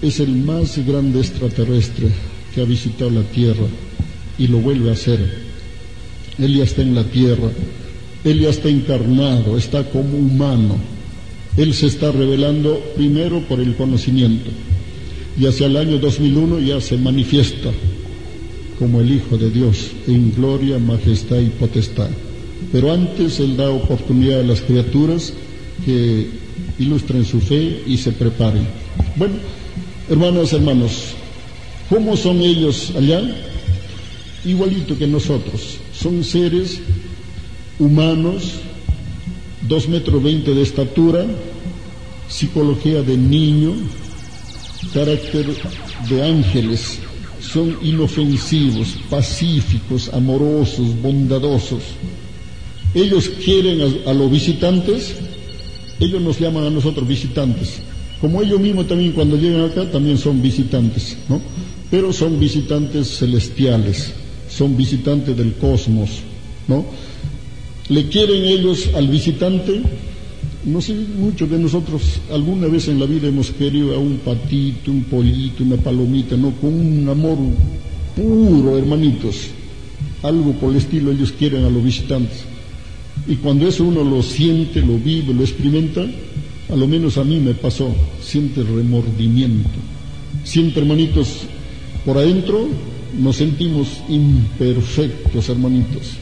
[0.00, 2.08] es el más grande extraterrestre
[2.60, 3.66] ha visitado la tierra
[4.38, 5.18] y lo vuelve a hacer.
[6.38, 7.50] Él ya está en la tierra,
[8.24, 10.76] él ya está encarnado, está como humano.
[11.56, 14.50] Él se está revelando primero por el conocimiento
[15.38, 17.70] y hacia el año 2001 ya se manifiesta
[18.78, 22.08] como el Hijo de Dios en gloria, majestad y potestad.
[22.72, 25.32] Pero antes Él da oportunidad a las criaturas
[25.84, 26.28] que
[26.78, 28.66] ilustren su fe y se preparen.
[29.16, 29.34] Bueno,
[30.08, 31.14] hermanas, hermanos,
[31.88, 33.22] ¿cómo son ellos allá?
[34.44, 35.78] Igualito que nosotros.
[35.92, 36.80] Son seres
[37.78, 38.54] humanos,
[39.68, 41.26] dos metros veinte de estatura,
[42.28, 43.74] psicología de niño,
[44.92, 45.46] carácter
[46.08, 46.98] de ángeles,
[47.40, 51.82] son inofensivos, pacíficos, amorosos, bondadosos.
[52.94, 55.14] Ellos quieren a, los visitantes,
[56.00, 57.80] ellos nos llaman a nosotros visitantes.
[58.20, 61.40] Como ellos mismos también cuando llegan acá también son visitantes, ¿no?
[61.90, 64.12] Pero son visitantes celestiales,
[64.50, 66.10] son visitantes del cosmos,
[66.66, 66.84] ¿no?
[67.88, 69.82] Le quieren ellos al visitante
[70.64, 74.90] no sé, muchos de nosotros alguna vez en la vida hemos querido a un patito,
[74.90, 76.50] un pollito, una palomita, ¿no?
[76.52, 77.38] Con un amor
[78.14, 79.48] puro, hermanitos.
[80.22, 82.40] Algo por el estilo ellos quieren a los visitantes.
[83.26, 86.04] Y cuando eso uno lo siente, lo vive, lo experimenta,
[86.68, 89.78] a lo menos a mí me pasó, siente remordimiento.
[90.44, 91.44] Siente, hermanitos,
[92.08, 92.68] por adentro
[93.20, 96.16] nos sentimos imperfectos, hermanitos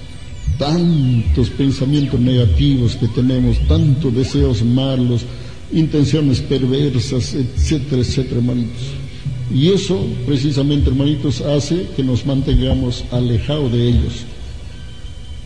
[0.58, 5.22] tantos pensamientos negativos que tenemos, tantos deseos malos,
[5.72, 8.82] intenciones perversas, etcétera, etcétera, hermanitos.
[9.54, 14.24] Y eso, precisamente, hermanitos, hace que nos mantengamos alejados de ellos.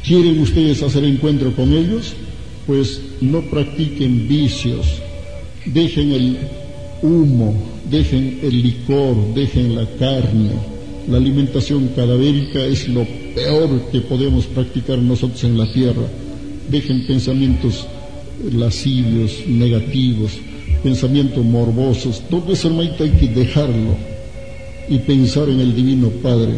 [0.07, 2.15] ¿Quieren ustedes hacer encuentro con ellos?
[2.67, 4.87] Pues no practiquen vicios,
[5.67, 6.39] dejen el
[7.03, 7.55] humo,
[7.89, 10.51] dejen el licor, dejen la carne.
[11.09, 16.07] La alimentación cadavérica es lo peor que podemos practicar nosotros en la tierra.
[16.69, 17.87] Dejen pensamientos
[18.53, 20.33] lascivios, negativos,
[20.83, 22.23] pensamientos morbosos.
[22.29, 23.97] Todo eso, hermanito, hay que dejarlo
[24.89, 26.55] y pensar en el Divino Padre,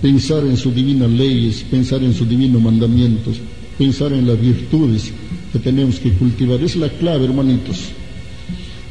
[0.00, 3.36] pensar en sus divinas leyes, pensar en sus divinos mandamientos,
[3.76, 5.12] pensar en las virtudes
[5.52, 6.62] que tenemos que cultivar.
[6.62, 7.90] Es la clave, hermanitos.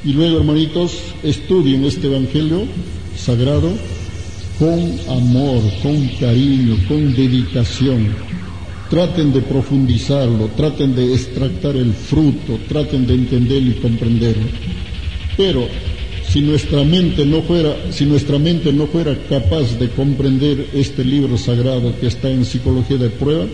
[0.08, 2.64] Y luego, hermanitos, estudien este Evangelio
[3.18, 3.70] sagrado
[4.58, 4.80] con
[5.10, 8.16] amor, con cariño, con dedicación.
[8.90, 14.46] Traten de profundizarlo, traten de extractar el fruto, traten de entenderlo y comprenderlo.
[15.36, 15.68] Pero
[16.26, 21.38] si nuestra mente no fuera, si nuestra mente no fuera capaz de comprender este libro
[21.38, 23.46] sagrado que está en psicología de prueba,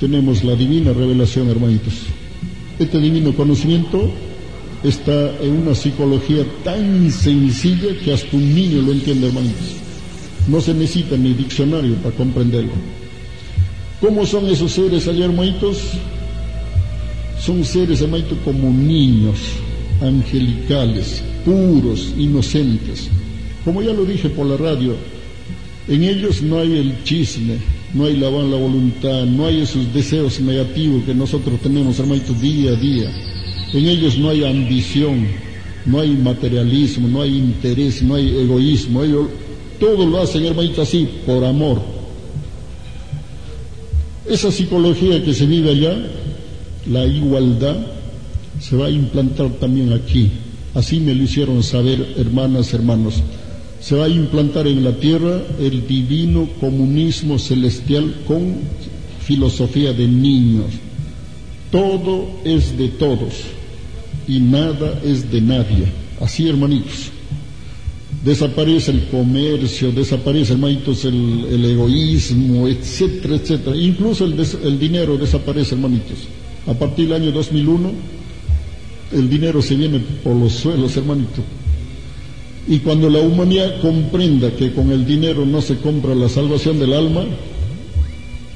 [0.00, 1.94] tenemos la divina revelación, hermanitos.
[2.80, 4.10] Este divino conocimiento
[4.88, 9.76] está en una psicología tan sencilla que hasta un niño lo entiende, hermanitos.
[10.48, 12.72] No se necesita ni diccionario para comprenderlo.
[14.00, 15.78] ¿Cómo son esos seres allá, hermanitos?
[17.40, 19.38] Son seres, hermanitos, como niños,
[20.00, 23.08] angelicales, puros, inocentes.
[23.64, 24.94] Como ya lo dije por la radio,
[25.88, 27.56] en ellos no hay el chisme,
[27.94, 32.70] no hay la la voluntad, no hay esos deseos negativos que nosotros tenemos, hermanitos, día
[32.72, 33.35] a día
[33.76, 35.26] en ellos no hay ambición,
[35.84, 39.02] no hay materialismo, no hay interés, no hay egoísmo.
[39.02, 39.26] Ellos
[39.78, 41.80] todo lo hacen, hermanito, así, por amor.
[44.28, 45.96] Esa psicología que se vive allá,
[46.90, 47.76] la igualdad,
[48.60, 50.30] se va a implantar también aquí.
[50.74, 53.22] Así me lo hicieron saber, hermanas, hermanos.
[53.80, 58.56] Se va a implantar en la tierra el divino comunismo celestial con
[59.20, 60.66] filosofía de niños.
[61.70, 63.55] Todo es de todos
[64.28, 65.86] y nada es de nadie.
[66.20, 67.10] Así, hermanitos.
[68.24, 73.76] Desaparece el comercio, desaparece, hermanitos, el, egoísmo, etcétera, etcétera.
[73.76, 76.18] Incluso el, el dinero desaparece, hermanitos.
[76.66, 77.92] A partir del año 2001,
[79.12, 81.44] el dinero se viene por los suelos, hermanitos.
[82.68, 86.94] Y cuando la humanidad comprenda que con el dinero no se compra la salvación del
[86.94, 87.24] alma,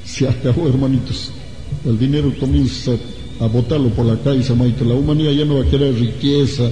[0.03, 1.31] se acabó, hermanitos.
[1.85, 2.91] El dinero comienza
[3.41, 4.85] a botarlo por la calle, Samaito.
[4.85, 6.69] La humanidad ya no va a querer riqueza,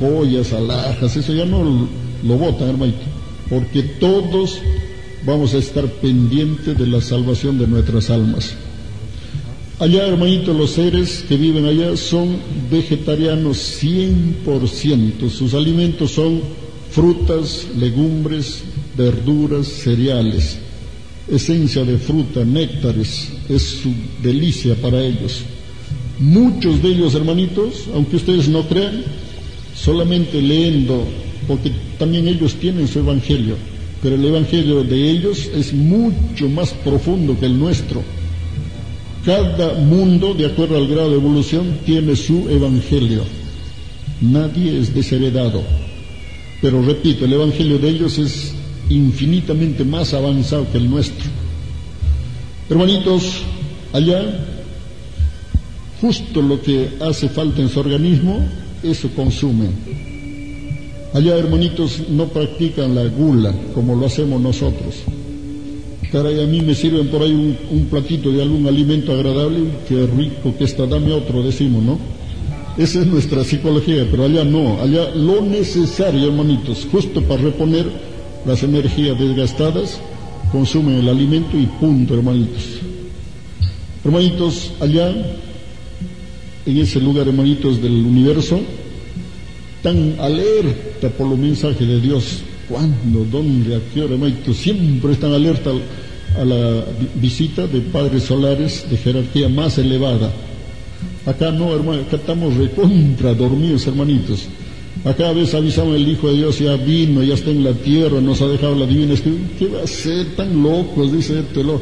[0.00, 1.88] joyas, alhajas, eso ya no
[2.22, 3.04] lo votan, hermanito.
[3.50, 4.60] Porque todos
[5.24, 8.54] vamos a estar pendientes de la salvación de nuestras almas.
[9.78, 12.38] Allá, hermanito, los seres que viven allá son
[12.70, 15.28] vegetarianos 100%.
[15.28, 16.40] Sus alimentos son
[16.90, 18.62] frutas, legumbres,
[18.96, 20.60] verduras, cereales.
[21.28, 23.92] esencia de fruta, néctares, es su
[24.22, 25.42] delicia para ellos.
[26.18, 29.04] Muchos de ellos, hermanitos, aunque ustedes no crean,
[29.74, 31.04] solamente leyendo,
[31.46, 33.56] porque también ellos tienen su evangelio,
[34.02, 38.02] pero el evangelio de ellos es mucho más profundo que el nuestro.
[39.24, 43.24] Cada mundo, de acuerdo al grado de evolución, tiene su evangelio.
[44.20, 45.62] Nadie es desheredado.
[46.62, 48.54] Pero repito, el evangelio de ellos es
[48.88, 51.26] infinitamente más avanzado que el nuestro.
[52.70, 53.42] Hermanitos,
[53.92, 54.55] allá,
[56.00, 58.40] justo lo que hace falta en su organismo,
[58.82, 59.70] eso consumen.
[61.14, 64.96] Allá, hermanitos, no practican la gula como lo hacemos nosotros.
[66.12, 67.32] Caray, a mí me sirven por ahí
[67.70, 71.98] un, platito de algún alimento agradable, qué rico que está, dame otro, decimos, ¿no?
[72.76, 77.86] Esa es nuestra psicología, pero allá no, allá lo necesario, hermanitos, justo para reponer
[78.44, 79.98] las energías desgastadas,
[80.52, 82.62] consumen el alimento y punto, hermanitos.
[84.04, 85.12] Hermanitos, allá,
[86.66, 88.60] en ese lugar, hermanitos del universo,
[89.82, 92.40] tan alerta por los mensajes de Dios.
[92.68, 93.24] ¿Cuándo?
[93.30, 93.76] ¿Dónde?
[93.76, 94.56] ¿A qué hora, hermanitos?
[94.56, 95.70] Siempre están alerta
[96.36, 100.32] a la visita de padres solares de jerarquía más elevada.
[101.24, 104.46] Acá no, hermano, acá estamos recontra dormidos, hermanitos.
[105.04, 108.20] Acá a veces avisamos el Hijo de Dios, ya vino, ya está en la tierra,
[108.20, 109.14] nos ha dejado la divina.
[109.58, 111.12] ¿Qué va a ser tan locos?
[111.12, 111.80] Dice este, lo,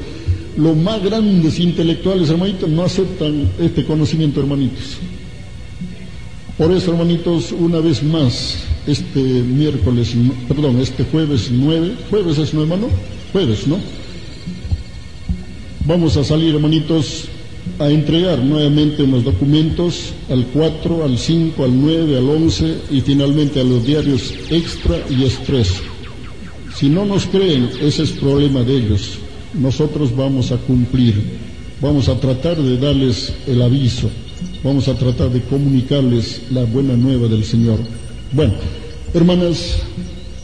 [0.57, 4.99] los más grandes intelectuales, hermanitos, no aceptan este conocimiento, hermanitos.
[6.57, 10.15] Por eso, hermanitos, una vez más, este miércoles,
[10.47, 12.93] perdón, este jueves 9, jueves es 9, hermano,
[13.33, 13.79] jueves, ¿no?
[15.87, 17.25] Vamos a salir, hermanitos,
[17.79, 23.61] a entregar nuevamente los documentos al 4, al 5, al 9, al 11 y finalmente
[23.61, 25.75] a los diarios Extra y Express.
[26.75, 29.19] Si no nos creen, ese es problema de ellos.
[29.55, 31.39] Nosotros vamos a cumplir,
[31.81, 34.11] vamos a tratar de darles el aviso,
[34.65, 37.79] vamos a tratar de comunicarles la buena nueva del Señor.
[38.33, 38.55] Bueno,
[39.15, 39.77] hermanas,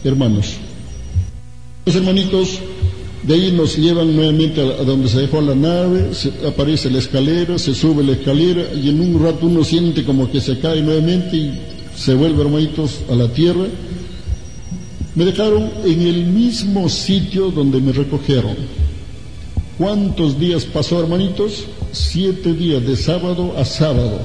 [0.05, 0.55] hermanos,
[1.87, 2.61] los hermanitos,
[3.25, 6.11] de ahí nos llevan nuevamente a, donde se dejó la nave,
[6.47, 10.41] aparece la escalera, se sube la escalera y en un rato uno siente como que
[10.41, 11.61] se cae nuevamente y
[11.97, 13.67] se vuelve, hermanitos, a la tierra.
[15.17, 18.55] Me dejaron en el mismo sitio donde me recogieron.
[19.81, 21.65] ¿Cuántos días pasó, hermanitos?
[21.91, 24.21] Siete días, de sábado a sábado.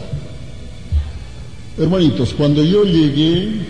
[1.80, 3.62] Hermanitos, cuando yo llegué,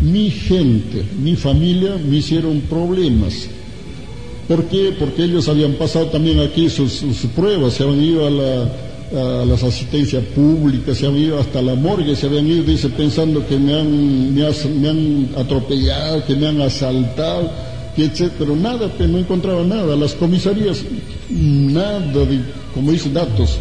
[0.00, 3.48] mi gente, mi familia me hicieron problemas
[4.48, 4.94] ¿Por qué?
[4.98, 7.02] Porque ellos habían pasado también aquí sus,
[7.36, 12.16] pruebas, se habían ido a, la, las asistencias públicas, se habían ido hasta la morgue,
[12.16, 17.50] se habían ido, dice, pensando que me han, me, han atropellado, que me han asaltado,
[18.04, 18.32] etc.
[18.38, 19.96] Pero nada, pues no encontraba nada.
[19.96, 20.84] Las comisarías,
[21.30, 22.40] nada de,
[22.74, 23.58] como dice, datos.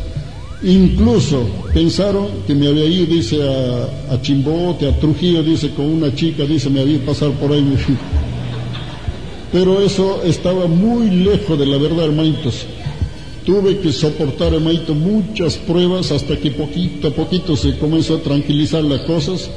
[0.63, 6.13] Incluso pensaron que me había ido, dice, a, a Chimbote, a Trujillo, dice, con una
[6.15, 7.63] chica, dice, me había pasado por ahí.
[9.51, 12.65] Pero eso estaba muy lejos de la verdad, hermanitos.
[13.45, 18.83] Tuve que soportar, hermanito, muchas pruebas hasta que poquito a poquito se comenzó a tranquilizar
[18.83, 19.49] las cosas.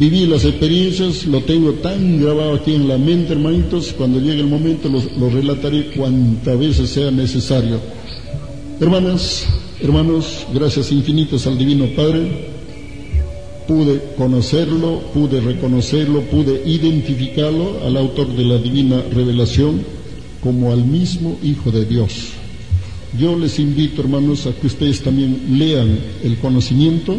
[0.00, 4.46] Viví las experiencias, lo tengo tan grabado aquí en la mente, hermanitos, cuando llegue el
[4.46, 7.78] momento lo, relataré cuantas veces sea necesario.
[8.80, 9.44] Hermanas,
[9.78, 12.48] hermanos, gracias infinitas al Divino Padre
[13.68, 19.82] pude conocerlo, pude reconocerlo, pude identificarlo al autor de la divina revelación
[20.42, 22.30] como al mismo Hijo de Dios.
[23.18, 27.18] Yo les invito, hermanos, a que ustedes también lean el conocimiento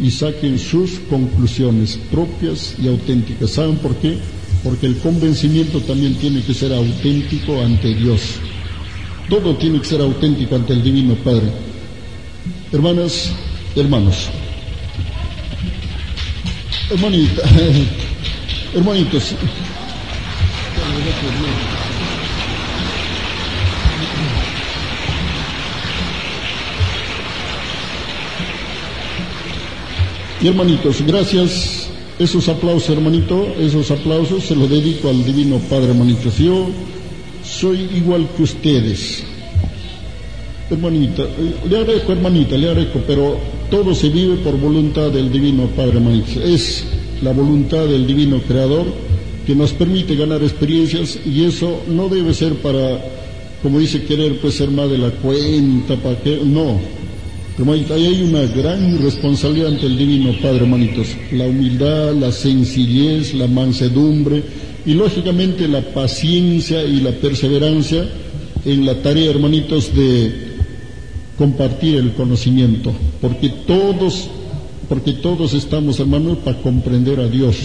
[0.00, 3.50] y saquen sus conclusiones propias y auténticas.
[3.50, 4.18] ¿Saben por qué?
[4.62, 8.20] Porque el convencimiento también tiene que ser auténtico ante Dios.
[9.28, 11.52] Todo tiene que ser auténtico ante el Divino Padre.
[12.72, 13.32] Hermanas,
[13.76, 14.28] hermanos,
[16.90, 17.42] Hermanita,
[18.74, 19.34] hermanitos.
[30.40, 31.88] Y hermanitos, gracias.
[32.18, 36.38] Esos aplausos, hermanito, esos aplausos se los dedico al Divino Padre, hermanitos.
[36.38, 36.66] Yo
[37.44, 39.24] soy igual que ustedes.
[40.70, 41.24] Hermanita,
[41.68, 43.36] le agradezco, hermanita, le agradezco, pero
[43.70, 46.42] todo se vive por voluntad del Divino Padre Maestro.
[46.42, 46.84] Es
[47.22, 48.86] la voluntad del Divino Creador
[49.46, 53.00] que nos permite ganar experiencias y eso no debe ser para,
[53.62, 56.97] como dice, querer pues ser más de la cuenta, para que, no.
[57.58, 61.08] Hermanita, ahí hay una gran responsabilidad ante el Divino Padre, hermanitos.
[61.32, 64.44] La humildad, la sencillez, la mansedumbre
[64.86, 68.08] y lógicamente la paciencia y la perseverancia
[68.64, 70.32] en la tarea, hermanitos, de
[71.36, 74.28] compartir el conocimiento, porque todos,
[74.88, 77.56] porque todos estamos, hermanos, para comprender a Dios.